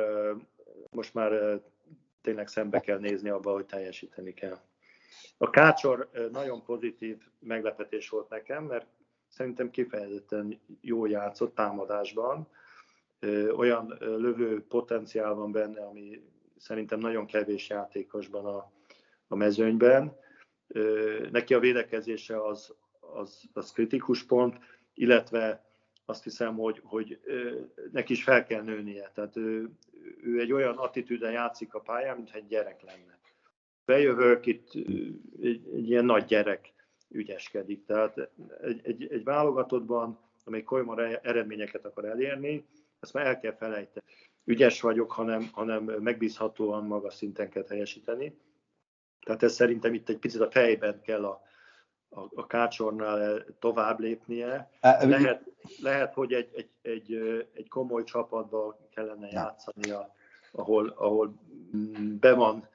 most 0.92 1.14
már 1.14 1.62
tényleg 2.22 2.48
szembe 2.48 2.80
kell 2.80 3.00
nézni 3.00 3.30
abba, 3.30 3.52
hogy 3.52 3.66
teljesíteni 3.66 4.34
kell. 4.34 4.60
A 5.38 5.50
Kácsor 5.50 6.10
nagyon 6.32 6.64
pozitív 6.64 7.18
meglepetés 7.40 8.10
volt 8.10 8.30
nekem, 8.30 8.64
mert 8.64 8.88
szerintem 9.28 9.70
kifejezetten 9.70 10.60
jó 10.82 11.06
játszott 11.06 11.56
támadásban. 11.56 12.48
Olyan 13.56 13.96
lövő 14.00 14.66
potenciál 14.68 15.34
van 15.34 15.52
benne, 15.52 15.82
ami 15.86 16.24
szerintem 16.58 17.00
nagyon 17.00 17.26
kevés 17.26 17.70
játékosban 17.70 18.46
a, 18.46 18.72
a 19.28 19.36
mezőnyben. 19.36 20.18
Neki 21.32 21.54
a 21.54 21.60
védekezése 21.60 22.44
az, 22.44 22.76
az, 23.14 23.44
az 23.54 23.72
kritikus 23.72 24.24
pont, 24.24 24.58
illetve 24.94 25.70
azt 26.06 26.24
hiszem, 26.24 26.56
hogy, 26.56 26.82
hogy 26.84 27.20
neki 27.92 28.14
is 28.14 28.24
fel 28.24 28.44
kell 28.44 28.62
nőnie. 28.62 29.12
Tehát 29.14 29.38
ő, 29.38 29.70
ő 30.24 30.40
egy 30.40 30.52
olyan 30.52 30.78
attitűden 30.78 31.32
játszik 31.32 31.74
a 31.74 31.80
pályán, 31.80 32.16
mintha 32.16 32.38
egy 32.38 32.48
gyerek 32.48 32.82
lenne. 32.82 33.20
Bejövök, 33.86 34.46
itt 34.46 34.74
egy, 35.42 35.70
egy 35.74 35.90
ilyen 35.90 36.06
nagy 36.06 36.26
gyerek 36.26 36.74
ügyeskedik. 37.10 37.86
Tehát 37.86 38.30
egy, 38.62 38.80
egy, 38.84 39.08
egy 39.12 39.24
válogatottban, 39.24 40.20
amely 40.46 40.64
komoly 40.64 41.20
eredményeket 41.22 41.86
akar 41.86 42.06
elérni, 42.06 42.66
ezt 43.00 43.14
már 43.14 43.26
el 43.26 43.40
kell 43.40 43.56
felejteni. 43.56 44.06
Ügyes 44.46 44.82
vagyok, 44.82 45.12
hanem, 45.12 45.50
hanem 45.52 45.84
megbízhatóan 45.84 46.86
magas 46.86 47.14
szinten 47.14 47.50
kell 47.50 47.64
teljesíteni. 47.64 48.38
Tehát 49.20 49.44
ez 49.44 49.54
szerintem 49.54 49.94
itt 49.94 50.10
egy 50.10 50.18
picit 50.18 50.42
a 50.42 50.52
fejben 50.52 51.02
kell 51.02 51.26
a, 51.26 51.42
a, 52.10 52.20
a 52.36 52.48
kácsornál 52.48 53.46
tovább 53.60 54.00
lépnie. 54.00 54.70
Lehet, 54.82 55.44
lehet 55.82 56.14
hogy 56.14 56.34
egy, 56.34 56.50
egy, 56.56 56.70
egy, 56.82 57.14
egy 57.54 57.70
komoly 57.70 58.04
csapatba 58.04 58.78
kellene 58.94 59.28
játszania, 59.32 60.14
ahol, 60.52 60.94
ahol 60.98 61.34
be 62.20 62.34
van 62.34 62.68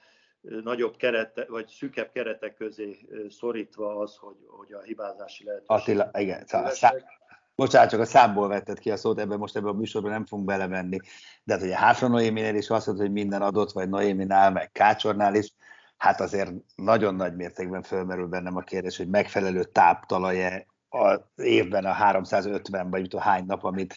nagyobb 0.63 0.97
kerete, 0.97 1.47
vagy 1.49 1.67
szűkebb 1.69 2.11
keretek 2.13 2.55
közé 2.55 2.99
szorítva 3.29 3.97
az, 3.97 4.17
hogy, 4.17 4.37
hogy 4.47 4.73
a 4.73 4.83
hibázási 4.83 5.45
lehetőség. 5.45 5.77
Attila, 5.77 6.11
igen, 6.21 6.47
szá- 6.47 7.23
Bocsánat, 7.57 7.91
csak 7.91 8.01
a 8.01 8.05
számból 8.05 8.49
vetted 8.49 8.79
ki 8.79 8.91
a 8.91 8.97
szót, 8.97 9.19
ebben 9.19 9.39
most 9.39 9.57
ebben 9.57 9.75
a 9.75 9.77
műsorban 9.77 10.11
nem 10.11 10.27
fogunk 10.27 10.49
belemenni. 10.49 10.99
De 11.45 11.53
hát 11.53 11.63
ugye 11.63 11.77
Háfra 11.77 12.09
Noéminél 12.09 12.55
is 12.55 12.71
azt 12.71 12.87
mondta, 12.87 13.05
hogy 13.05 13.13
minden 13.13 13.43
adott, 13.43 13.73
vagy 13.73 13.89
Noéminál, 13.89 14.51
meg 14.51 14.73
Kácsornál 14.73 15.35
is, 15.35 15.53
hát 15.97 16.21
azért 16.21 16.53
nagyon 16.75 17.15
nagy 17.15 17.37
mértékben 17.37 17.83
fölmerül 17.83 18.27
bennem 18.27 18.57
a 18.57 18.61
kérdés, 18.61 18.97
hogy 18.97 19.09
megfelelő 19.09 19.65
táptalaje 19.65 20.67
az 20.89 21.21
évben 21.37 21.85
a 21.85 21.93
350 21.93 22.91
vagy 22.91 23.15
a 23.15 23.21
hány 23.21 23.45
nap, 23.47 23.65
amit 23.65 23.97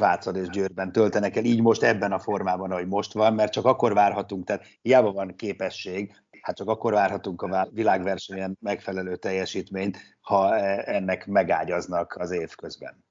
Vácad 0.00 0.36
és 0.36 0.48
Győrben 0.48 0.92
töltenek 0.92 1.36
el, 1.36 1.44
így 1.44 1.62
most 1.62 1.82
ebben 1.82 2.12
a 2.12 2.18
formában, 2.18 2.70
ahogy 2.70 2.86
most 2.86 3.12
van, 3.12 3.34
mert 3.34 3.52
csak 3.52 3.64
akkor 3.64 3.94
várhatunk, 3.94 4.44
tehát 4.44 4.66
hiába 4.82 5.12
van 5.12 5.36
képesség, 5.36 6.14
hát 6.40 6.56
csak 6.56 6.68
akkor 6.68 6.92
várhatunk 6.92 7.42
a 7.42 7.68
világversenyen 7.72 8.56
megfelelő 8.60 9.16
teljesítményt, 9.16 9.98
ha 10.20 10.56
e, 10.56 10.82
ennek 10.86 11.26
megágyaznak 11.26 12.16
az 12.16 12.30
év 12.30 12.54
közben. 12.54 13.04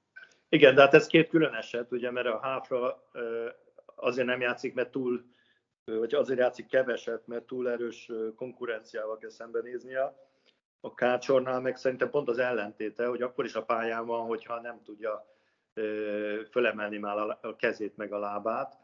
Igen, 0.48 0.74
de 0.74 0.80
hát 0.80 0.94
ez 0.94 1.06
két 1.06 1.28
külön 1.28 1.54
eset, 1.54 1.92
ugye, 1.92 2.10
mert 2.10 2.26
a 2.26 2.40
háfra 2.42 3.02
azért 3.96 4.26
nem 4.26 4.40
játszik, 4.40 4.74
mert 4.74 4.90
túl, 4.90 5.24
vagy 5.84 6.14
azért 6.14 6.38
játszik 6.38 6.66
keveset, 6.66 7.26
mert 7.26 7.44
túl 7.44 7.70
erős 7.70 8.10
konkurenciával 8.36 9.18
kell 9.18 9.30
szembenéznie. 9.30 10.16
A 10.80 10.94
kácsornál 10.94 11.60
meg 11.60 11.76
szerintem 11.76 12.10
pont 12.10 12.28
az 12.28 12.38
ellentéte, 12.38 13.06
hogy 13.06 13.22
akkor 13.22 13.44
is 13.44 13.54
a 13.54 13.64
pályán 13.64 14.06
van, 14.06 14.26
hogyha 14.26 14.60
nem 14.60 14.82
tudja 14.84 15.26
fölemelni 16.50 16.98
már 16.98 17.38
a 17.40 17.56
kezét 17.56 17.96
meg 17.96 18.12
a 18.12 18.18
lábát. 18.18 18.78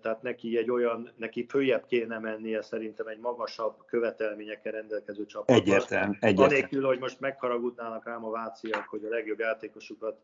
Tehát 0.00 0.22
neki 0.22 0.58
egy 0.58 0.70
olyan, 0.70 1.12
neki 1.16 1.46
följebb 1.46 1.86
kéne 1.86 2.18
mennie 2.18 2.62
szerintem 2.62 3.06
egy 3.06 3.18
magasabb 3.18 3.84
követelményekkel 3.86 4.72
rendelkező 4.72 5.26
csapatba. 5.26 5.54
Egyértelmű. 5.54 6.16
egyértelmű. 6.20 6.54
Anélkül, 6.54 6.84
hogy 6.84 6.98
most 6.98 7.20
megkaragudnának 7.20 8.04
rám 8.04 8.24
a 8.24 8.30
váciak, 8.30 8.88
hogy 8.88 9.04
a 9.04 9.08
legjobb 9.08 9.38
játékosukat 9.38 10.20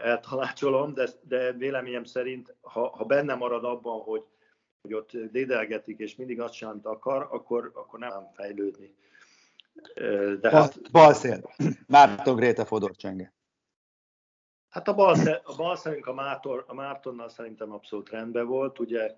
eltalácsolom, 0.00 0.94
de, 0.94 1.08
de 1.22 1.52
véleményem 1.52 2.04
szerint, 2.04 2.54
ha, 2.60 2.88
ha 2.88 3.04
benne 3.04 3.34
marad 3.34 3.64
abban, 3.64 4.00
hogy, 4.00 4.24
hogy 4.86 4.94
ott 4.94 5.30
dédelgetik, 5.30 5.98
és 5.98 6.16
mindig 6.16 6.40
azt 6.40 6.54
sem 6.54 6.80
akar, 6.82 7.28
akkor, 7.30 7.70
akkor 7.74 7.98
nem 7.98 8.30
fejlődni. 8.34 8.94
De 10.40 10.50
hát... 10.50 10.90
Balszél. 10.90 11.50
Márton 11.86 12.36
Gréta 12.36 12.64
Fodor 12.64 12.96
Csenge. 12.96 13.34
Hát 14.68 14.88
a 14.88 14.94
bal, 14.94 15.16
a 15.44 15.56
bal 15.56 15.76
szerint 15.76 16.06
a, 16.06 16.12
Mátor, 16.12 16.64
a 16.66 16.74
Mártonnal 16.74 17.28
szerintem 17.28 17.72
abszolút 17.72 18.10
rendben 18.10 18.46
volt. 18.46 18.78
Ugye 18.78 19.16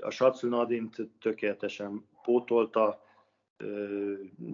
a 0.00 0.10
Satsu 0.10 0.48
Nadint 0.48 0.96
tökéletesen 1.20 2.08
pótolta. 2.22 3.02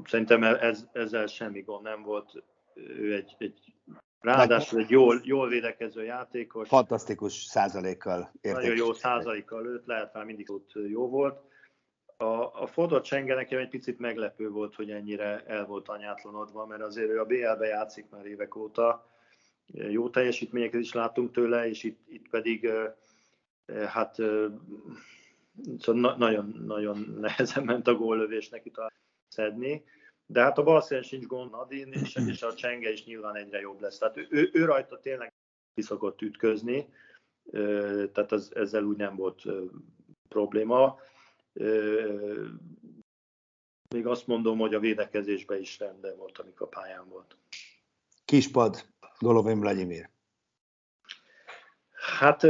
Szerintem 0.05 0.43
ez, 0.43 0.87
ezzel 0.93 1.27
semmi 1.27 1.61
gond 1.61 1.83
nem 1.83 2.03
volt. 2.03 2.43
Ő 2.75 3.15
egy, 3.15 3.35
egy 3.39 3.75
ráadásul 4.23 4.81
egy 4.81 4.91
jól, 4.91 5.21
jól 5.25 5.49
védekező 5.49 6.05
játékos. 6.05 6.69
Fantasztikus 6.69 7.33
százalékkal 7.33 8.33
érték. 8.41 8.63
Nagyon 8.63 8.77
jó 8.77 8.93
százalékkal 8.93 9.63
lőtt, 9.63 9.87
lehet 9.87 10.15
már 10.15 10.25
mindig 10.25 10.51
ott 10.51 10.71
jó 10.89 11.09
volt. 11.09 11.41
A, 12.17 12.63
a 12.63 12.67
Fodor 12.67 13.01
Csenge 13.01 13.35
nekem 13.35 13.59
egy 13.59 13.69
picit 13.69 13.99
meglepő 13.99 14.51
volt, 14.51 14.75
hogy 14.75 14.91
ennyire 14.91 15.45
el 15.47 15.67
volt 15.67 15.89
anyátlanodva, 15.89 16.67
mert 16.67 16.83
azért 16.83 17.11
ő 17.11 17.21
a 17.21 17.25
BL-be 17.25 17.67
játszik 17.67 18.07
már 18.11 18.27
évek 18.27 18.57
óta, 18.57 19.07
jó 19.67 20.11
teljesítményeket 20.11 20.81
is 20.81 20.93
látunk 20.93 21.33
tőle, 21.33 21.69
és 21.69 21.83
itt, 21.83 22.01
itt 22.09 22.29
pedig 22.29 22.71
hát 23.87 24.15
szóval 25.79 26.17
nagyon, 26.17 26.63
nagyon 26.67 27.17
nehezen 27.21 27.65
ment 27.65 27.87
a 27.87 27.95
góllövés 27.95 28.49
neki 28.49 28.73
szedni. 29.29 29.85
De 30.33 30.43
hát 30.43 30.59
a 30.59 30.63
balszélen 30.63 31.03
sincs 31.03 31.27
gond 31.27 31.51
Nadin, 31.51 31.93
és, 31.93 32.15
és 32.27 32.43
a 32.43 32.55
csenge 32.55 32.93
is 32.93 33.05
nyilván 33.05 33.37
egyre 33.37 33.61
jobb 33.61 33.81
lesz. 33.81 33.99
Tehát 33.99 34.17
ő, 34.17 34.27
ő, 34.31 34.51
ő 34.53 34.65
rajta 34.65 35.01
tényleg 35.01 35.33
kiszokott 35.75 36.23
ütközni, 36.23 36.89
tehát 38.13 38.33
az, 38.33 38.55
ezzel 38.55 38.85
úgy 38.85 38.97
nem 38.97 39.17
volt 39.17 39.43
probléma. 40.29 41.01
Még 43.95 44.07
azt 44.07 44.27
mondom, 44.27 44.59
hogy 44.59 44.75
a 44.75 44.81
védekezésben 44.81 45.61
is 45.61 45.79
rendben 45.79 46.17
volt, 46.17 46.39
amikor 46.39 46.67
a 46.67 46.81
pályán 46.81 47.09
volt. 47.09 47.37
Kispad, 48.25 48.87
Golovin 49.19 49.61
Vladimir? 49.61 50.11
Hát 51.91 52.43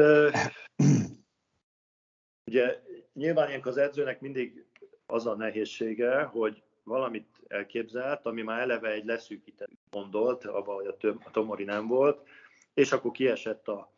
ugye 2.50 2.82
nyilván 3.12 3.48
ilyenkor 3.48 3.70
az 3.70 3.76
edzőnek 3.76 4.20
mindig 4.20 4.64
az 5.06 5.26
a 5.26 5.34
nehézsége, 5.34 6.22
hogy 6.22 6.62
valamit 6.82 7.31
elképzelt, 7.52 8.26
ami 8.26 8.42
már 8.42 8.60
eleve 8.60 8.90
egy 8.90 9.04
leszűkített 9.04 9.70
gondolt, 9.90 10.42
hogy 10.44 10.86
a, 10.86 10.96
több, 10.96 11.20
a 11.24 11.30
Tomori 11.30 11.64
nem 11.64 11.86
volt, 11.86 12.26
és 12.74 12.92
akkor 12.92 13.10
kiesett 13.10 13.68
a, 13.68 13.92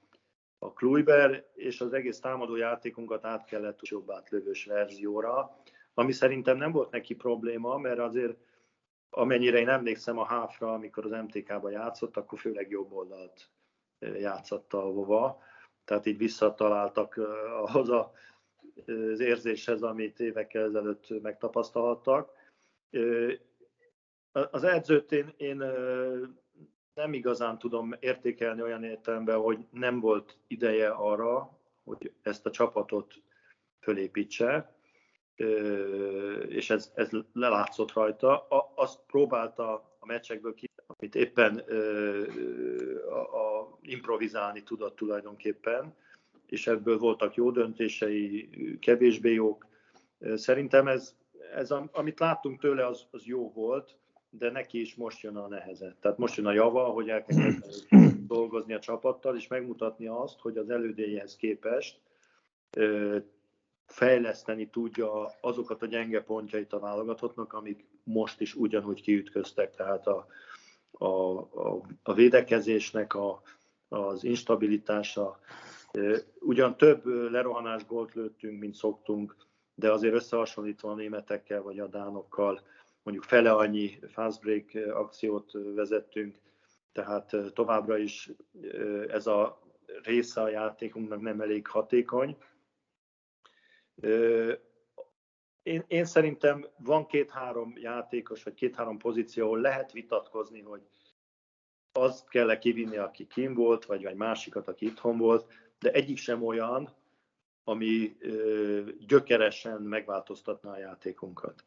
a 0.58 0.72
Kluiber, 0.72 1.46
és 1.54 1.80
az 1.80 1.92
egész 1.92 2.20
támadó 2.20 2.56
játékunkat 2.56 3.24
át 3.24 3.44
kellett 3.44 3.88
jobb 3.88 4.10
átlövős 4.10 4.64
verzióra, 4.64 5.56
ami 5.94 6.12
szerintem 6.12 6.56
nem 6.56 6.72
volt 6.72 6.90
neki 6.90 7.14
probléma, 7.14 7.76
mert 7.78 7.98
azért 7.98 8.36
amennyire 9.10 9.58
én 9.58 9.68
emlékszem 9.68 10.18
a 10.18 10.24
háfra, 10.24 10.72
amikor 10.72 11.04
az 11.04 11.10
MTK-ba 11.10 11.70
játszott, 11.70 12.16
akkor 12.16 12.38
főleg 12.38 12.70
jobb 12.70 12.92
oldalt 12.92 13.48
játszotta 13.98 14.84
a 14.84 14.90
Vova, 14.90 15.42
tehát 15.84 16.06
így 16.06 16.18
visszataláltak 16.18 17.16
ahhoz 17.64 17.88
az 17.88 19.20
érzéshez, 19.20 19.82
amit 19.82 20.20
évekkel 20.20 20.64
ezelőtt 20.64 21.22
megtapasztalhattak. 21.22 22.30
Az 24.32 24.64
edzőt 24.64 25.12
én, 25.12 25.34
én 25.36 25.56
nem 26.94 27.12
igazán 27.12 27.58
tudom 27.58 27.94
értékelni 28.00 28.62
olyan 28.62 28.84
értelemben, 28.84 29.38
hogy 29.38 29.66
nem 29.70 30.00
volt 30.00 30.38
ideje 30.46 30.88
arra, 30.88 31.58
hogy 31.84 32.12
ezt 32.22 32.46
a 32.46 32.50
csapatot 32.50 33.14
fölépítse 33.80 34.74
és 36.48 36.70
ez, 36.70 36.92
ez 36.94 37.10
lelátszott 37.32 37.92
rajta. 37.92 38.46
Azt 38.74 39.00
próbálta 39.06 39.96
a 39.98 40.06
meccsekből 40.06 40.54
ki, 40.54 40.70
amit 40.86 41.14
éppen 41.14 41.58
a, 43.08 43.18
a 43.18 43.78
improvizálni 43.80 44.62
tudott 44.62 44.96
tulajdonképpen, 44.96 45.94
és 46.46 46.66
ebből 46.66 46.98
voltak 46.98 47.34
jó 47.34 47.50
döntései, 47.50 48.48
kevésbé 48.80 49.32
jók. 49.32 49.66
Szerintem 50.34 50.88
ez, 50.88 51.14
ez 51.54 51.70
amit 51.92 52.18
láttunk 52.18 52.60
tőle, 52.60 52.86
az, 52.86 53.06
az 53.10 53.24
jó 53.24 53.52
volt, 53.52 53.96
de 54.30 54.50
neki 54.50 54.80
is 54.80 54.94
most 54.94 55.22
jön 55.22 55.36
a 55.36 55.48
neheze. 55.48 55.96
Tehát 56.00 56.18
most 56.18 56.36
jön 56.36 56.46
a 56.46 56.52
java, 56.52 56.84
hogy 56.84 57.08
el 57.08 57.22
kell 57.22 57.52
dolgozni 58.26 58.74
a 58.74 58.78
csapattal, 58.78 59.36
és 59.36 59.46
megmutatni 59.46 60.06
azt, 60.06 60.40
hogy 60.40 60.56
az 60.56 60.70
elődéhez 60.70 61.36
képest 61.36 62.00
fejleszteni 63.86 64.68
tudja 64.68 65.30
azokat 65.40 65.82
a 65.82 65.86
gyenge 65.86 66.22
pontjait 66.22 66.72
a 66.72 66.78
válogatottnak, 66.78 67.52
amik 67.52 67.86
most 68.02 68.40
is 68.40 68.54
ugyanúgy 68.54 69.02
kiütköztek, 69.02 69.74
tehát 69.74 70.06
a, 70.06 70.26
a, 70.90 71.06
a, 71.06 71.80
a 72.02 72.12
védekezésnek 72.12 73.14
a, 73.14 73.42
az 73.88 74.24
instabilitása. 74.24 75.38
Ugyan 76.40 76.76
több 76.76 77.06
lerohanás 77.06 77.86
gólt 77.86 78.14
lőttünk, 78.14 78.60
mint 78.60 78.74
szoktunk, 78.74 79.36
de 79.74 79.92
azért 79.92 80.14
összehasonlítva 80.14 80.90
a 80.90 80.94
németekkel 80.94 81.62
vagy 81.62 81.78
a 81.78 81.86
dánokkal, 81.86 82.60
mondjuk 83.02 83.26
fele 83.26 83.52
annyi 83.52 83.98
fast 84.08 84.40
break 84.40 84.94
akciót 84.94 85.52
vezettünk, 85.74 86.36
tehát 86.92 87.36
továbbra 87.52 87.96
is 87.96 88.30
ez 89.08 89.26
a 89.26 89.62
része 90.02 90.40
a 90.40 90.48
játékunknak 90.48 91.20
nem 91.20 91.40
elég 91.40 91.66
hatékony, 91.66 92.36
én, 95.62 95.84
én 95.86 96.04
szerintem 96.04 96.66
van 96.78 97.06
két-három 97.06 97.72
játékos, 97.76 98.42
vagy 98.42 98.54
két-három 98.54 98.98
pozíció, 98.98 99.44
ahol 99.44 99.60
lehet 99.60 99.92
vitatkozni, 99.92 100.60
hogy 100.60 100.82
azt 101.92 102.28
kell 102.28 102.50
-e 102.50 102.58
kivinni, 102.58 102.96
aki 102.96 103.26
kim 103.26 103.54
volt, 103.54 103.84
vagy, 103.84 104.02
vagy 104.02 104.14
másikat, 104.14 104.68
aki 104.68 104.86
itthon 104.86 105.18
volt, 105.18 105.52
de 105.78 105.90
egyik 105.90 106.16
sem 106.16 106.42
olyan, 106.42 106.94
ami 107.64 108.16
gyökeresen 109.06 109.82
megváltoztatná 109.82 110.70
a 110.70 110.78
játékunkat. 110.78 111.64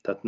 Tehát 0.00 0.22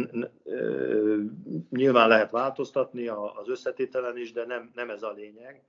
nyilván 1.71 2.09
lehet 2.09 2.31
változtatni 2.31 3.09
az 3.09 3.49
összetételen 3.49 4.17
is, 4.17 4.33
de 4.33 4.45
nem, 4.47 4.71
nem 4.75 4.91
ez 4.91 5.03
a 5.03 5.13
lényeg, 5.13 5.63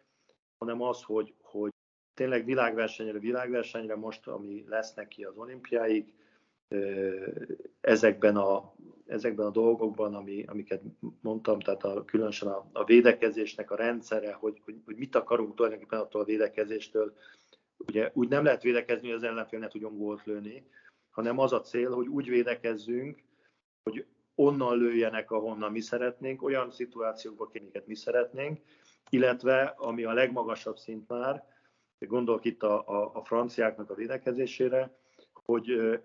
hanem 0.57 0.81
az, 0.81 1.03
hogy, 1.03 1.33
hogy 1.41 1.71
tényleg 2.13 2.45
világversenyre, 2.45 3.19
világversenyre 3.19 3.95
most, 3.95 4.27
ami 4.27 4.65
lesz 4.67 4.93
neki 4.93 5.23
az 5.23 5.37
olimpiáig, 5.37 6.13
ezekben 7.81 8.35
a, 8.35 8.73
ezekben 9.07 9.45
a 9.45 9.51
dolgokban, 9.51 10.15
ami, 10.15 10.43
amiket 10.47 10.81
mondtam, 11.21 11.59
tehát 11.59 11.83
a, 11.83 12.05
különösen 12.05 12.47
a, 12.47 12.69
a 12.73 12.83
védekezésnek 12.83 13.71
a 13.71 13.75
rendszere, 13.75 14.33
hogy, 14.33 14.61
hogy, 14.65 14.81
hogy 14.85 14.95
mit 14.95 15.15
akarunk 15.15 15.55
tulajdonképpen 15.55 15.99
attól 15.99 16.21
a 16.21 16.25
védekezéstől. 16.25 17.13
Ugye 17.87 18.11
úgy 18.13 18.27
nem 18.27 18.43
lehet 18.43 18.61
védekezni, 18.61 19.07
hogy 19.07 19.15
az 19.15 19.23
ellenfél 19.23 19.59
ne 19.59 19.67
tudjon 19.67 19.97
gólt 19.97 20.25
lőni, 20.25 20.65
hanem 21.09 21.39
az 21.39 21.53
a 21.53 21.61
cél, 21.61 21.91
hogy 21.91 22.07
úgy 22.07 22.29
védekezzünk, 22.29 23.23
hogy 23.83 24.05
onnan 24.35 24.77
lőjenek, 24.77 25.31
ahonnan 25.31 25.71
mi 25.71 25.79
szeretnénk, 25.79 26.43
olyan 26.43 26.71
szituációkba, 26.71 27.49
amiket 27.59 27.87
mi 27.87 27.95
szeretnénk, 27.95 28.59
illetve, 29.09 29.63
ami 29.77 30.03
a 30.03 30.13
legmagasabb 30.13 30.77
szint 30.77 31.07
már, 31.07 31.47
gondolok 32.07 32.45
itt 32.45 32.63
a, 32.63 32.87
a, 32.87 33.11
a 33.13 33.23
franciáknak 33.23 33.89
a 33.89 33.93
védekezésére, 33.95 34.97
hogy 35.33 35.99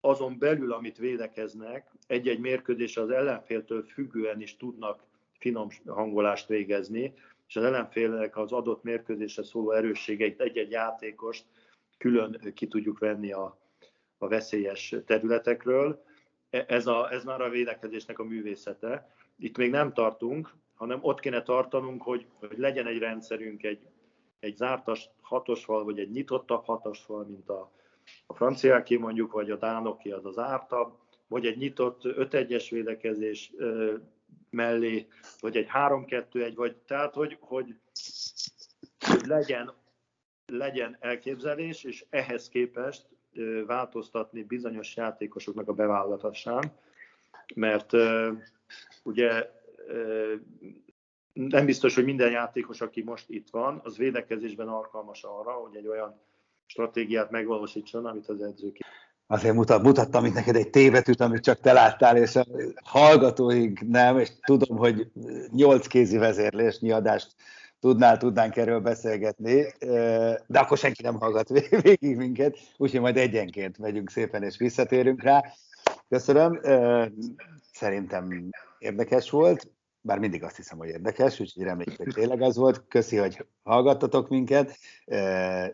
azon 0.00 0.38
belül, 0.38 0.72
amit 0.72 0.98
védekeznek, 0.98 1.90
egy-egy 2.06 2.38
mérkőzés 2.38 2.96
az 2.96 3.10
ellenféltől 3.10 3.82
függően 3.82 4.40
is 4.40 4.56
tudnak 4.56 5.04
finom 5.38 5.68
hangolást 5.86 6.46
végezni, 6.46 7.14
és 7.48 7.56
az 7.56 7.64
ellenfélnek 7.64 8.36
az 8.36 8.52
adott 8.52 8.82
mérkőzésre 8.82 9.42
szóló 9.42 9.70
erősségeit 9.70 10.40
egy-egy 10.40 10.70
játékost 10.70 11.44
külön 11.98 12.52
ki 12.54 12.66
tudjuk 12.66 12.98
venni 12.98 13.32
a, 13.32 13.58
a 14.18 14.28
veszélyes 14.28 14.94
területekről. 15.06 16.04
E, 16.50 16.64
ez, 16.68 16.86
a, 16.86 17.12
ez 17.12 17.24
már 17.24 17.40
a 17.40 17.48
védekezésnek 17.48 18.18
a 18.18 18.24
művészete. 18.24 19.14
Itt 19.38 19.56
még 19.56 19.70
nem 19.70 19.92
tartunk, 19.92 20.54
hanem 20.74 20.98
ott 21.02 21.20
kéne 21.20 21.42
tartanunk, 21.42 22.02
hogy, 22.02 22.26
hogy 22.38 22.58
legyen 22.58 22.86
egy 22.86 22.98
rendszerünk, 22.98 23.62
egy, 23.62 23.86
egy 24.40 24.56
zártas 24.56 25.10
hatosval, 25.20 25.84
vagy 25.84 25.98
egy 25.98 26.10
nyitottabb 26.10 26.64
hatosval, 26.64 27.24
mint 27.24 27.48
a, 27.48 27.72
a 28.26 28.34
franciáké 28.34 28.96
mondjuk, 28.96 29.32
vagy 29.32 29.50
a 29.50 29.56
dánoké 29.56 30.10
az 30.10 30.24
az 30.24 30.38
ártabb, 30.38 30.98
vagy 31.28 31.46
egy 31.46 31.56
nyitott 31.56 32.00
5-1-es 32.04 32.66
védekezés 32.70 33.52
mellé, 34.50 35.06
vagy 35.40 35.56
egy 35.56 35.68
3-2-1, 35.74 36.52
vagy 36.54 36.76
tehát, 36.76 37.14
hogy, 37.14 37.36
hogy, 37.40 37.74
hogy 39.06 39.26
legyen, 39.26 39.72
legyen 40.46 40.96
elképzelés, 41.00 41.84
és 41.84 42.04
ehhez 42.10 42.48
képest 42.48 43.06
változtatni 43.66 44.42
bizonyos 44.42 44.96
játékosoknak 44.96 45.68
a 45.68 45.72
bevállatatásán, 45.72 46.72
mert 47.54 47.92
ugye 49.02 49.50
nem 51.32 51.64
biztos, 51.64 51.94
hogy 51.94 52.04
minden 52.04 52.30
játékos, 52.30 52.80
aki 52.80 53.02
most 53.02 53.30
itt 53.30 53.50
van, 53.50 53.80
az 53.84 53.96
védekezésben 53.96 54.68
alkalmas 54.68 55.22
arra, 55.22 55.52
hogy 55.52 55.76
egy 55.76 55.86
olyan 55.86 56.20
stratégiát 56.66 57.30
megvalósítson, 57.30 58.06
amit 58.06 58.28
az 58.28 58.40
edzők. 58.40 58.76
Azért 59.30 59.54
mutat, 59.54 59.82
mutattam 59.82 60.24
itt 60.24 60.34
neked 60.34 60.56
egy 60.56 60.70
tévetűt, 60.70 61.20
amit 61.20 61.42
csak 61.42 61.60
te 61.60 61.72
láttál, 61.72 62.16
és 62.16 62.36
a 62.36 62.46
hallgatóink 62.82 63.80
nem, 63.80 64.18
és 64.18 64.30
tudom, 64.46 64.76
hogy 64.76 65.10
nyolc 65.50 65.86
kézi 65.86 66.16
vezérlés, 66.16 66.78
adást 66.80 67.34
tudnál, 67.80 68.16
tudnánk 68.16 68.56
erről 68.56 68.80
beszélgetni, 68.80 69.66
de 70.46 70.58
akkor 70.58 70.78
senki 70.78 71.02
nem 71.02 71.18
hallgat 71.18 71.48
végig 71.82 72.16
minket, 72.16 72.56
úgyhogy 72.76 73.00
majd 73.00 73.16
egyenként 73.16 73.78
megyünk 73.78 74.10
szépen 74.10 74.42
és 74.42 74.56
visszatérünk 74.56 75.22
rá. 75.22 75.44
Köszönöm, 76.08 76.60
szerintem 77.72 78.50
érdekes 78.78 79.30
volt 79.30 79.70
bár 80.08 80.18
mindig 80.18 80.42
azt 80.42 80.56
hiszem, 80.56 80.78
hogy 80.78 80.88
érdekes, 80.88 81.40
úgyhogy 81.40 81.62
reméljük, 81.62 81.96
hogy 81.96 82.14
tényleg 82.14 82.42
az 82.42 82.56
volt. 82.56 82.84
Köszi, 82.88 83.16
hogy 83.16 83.46
hallgattatok 83.62 84.28
minket. 84.28 84.78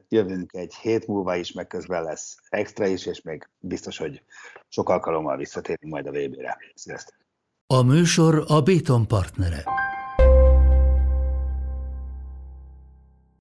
Jövünk 0.09 0.53
egy 0.53 0.75
hét 0.75 1.07
múlva 1.07 1.37
is, 1.37 1.53
meg 1.53 1.67
közben 1.67 2.03
lesz 2.03 2.37
extra 2.49 2.87
is, 2.87 3.07
és 3.07 3.23
még 3.23 3.49
biztos, 3.59 3.99
hogy 3.99 4.23
sok 4.69 4.89
alkalommal 4.89 5.37
visszatérünk 5.37 5.93
majd 5.93 6.07
a 6.07 6.11
VB-re. 6.11 6.59
Sziasztok! 6.75 7.17
A 7.67 7.83
műsor 7.83 8.45
a 8.47 8.61
Béton 8.61 9.07
partnere. 9.07 9.65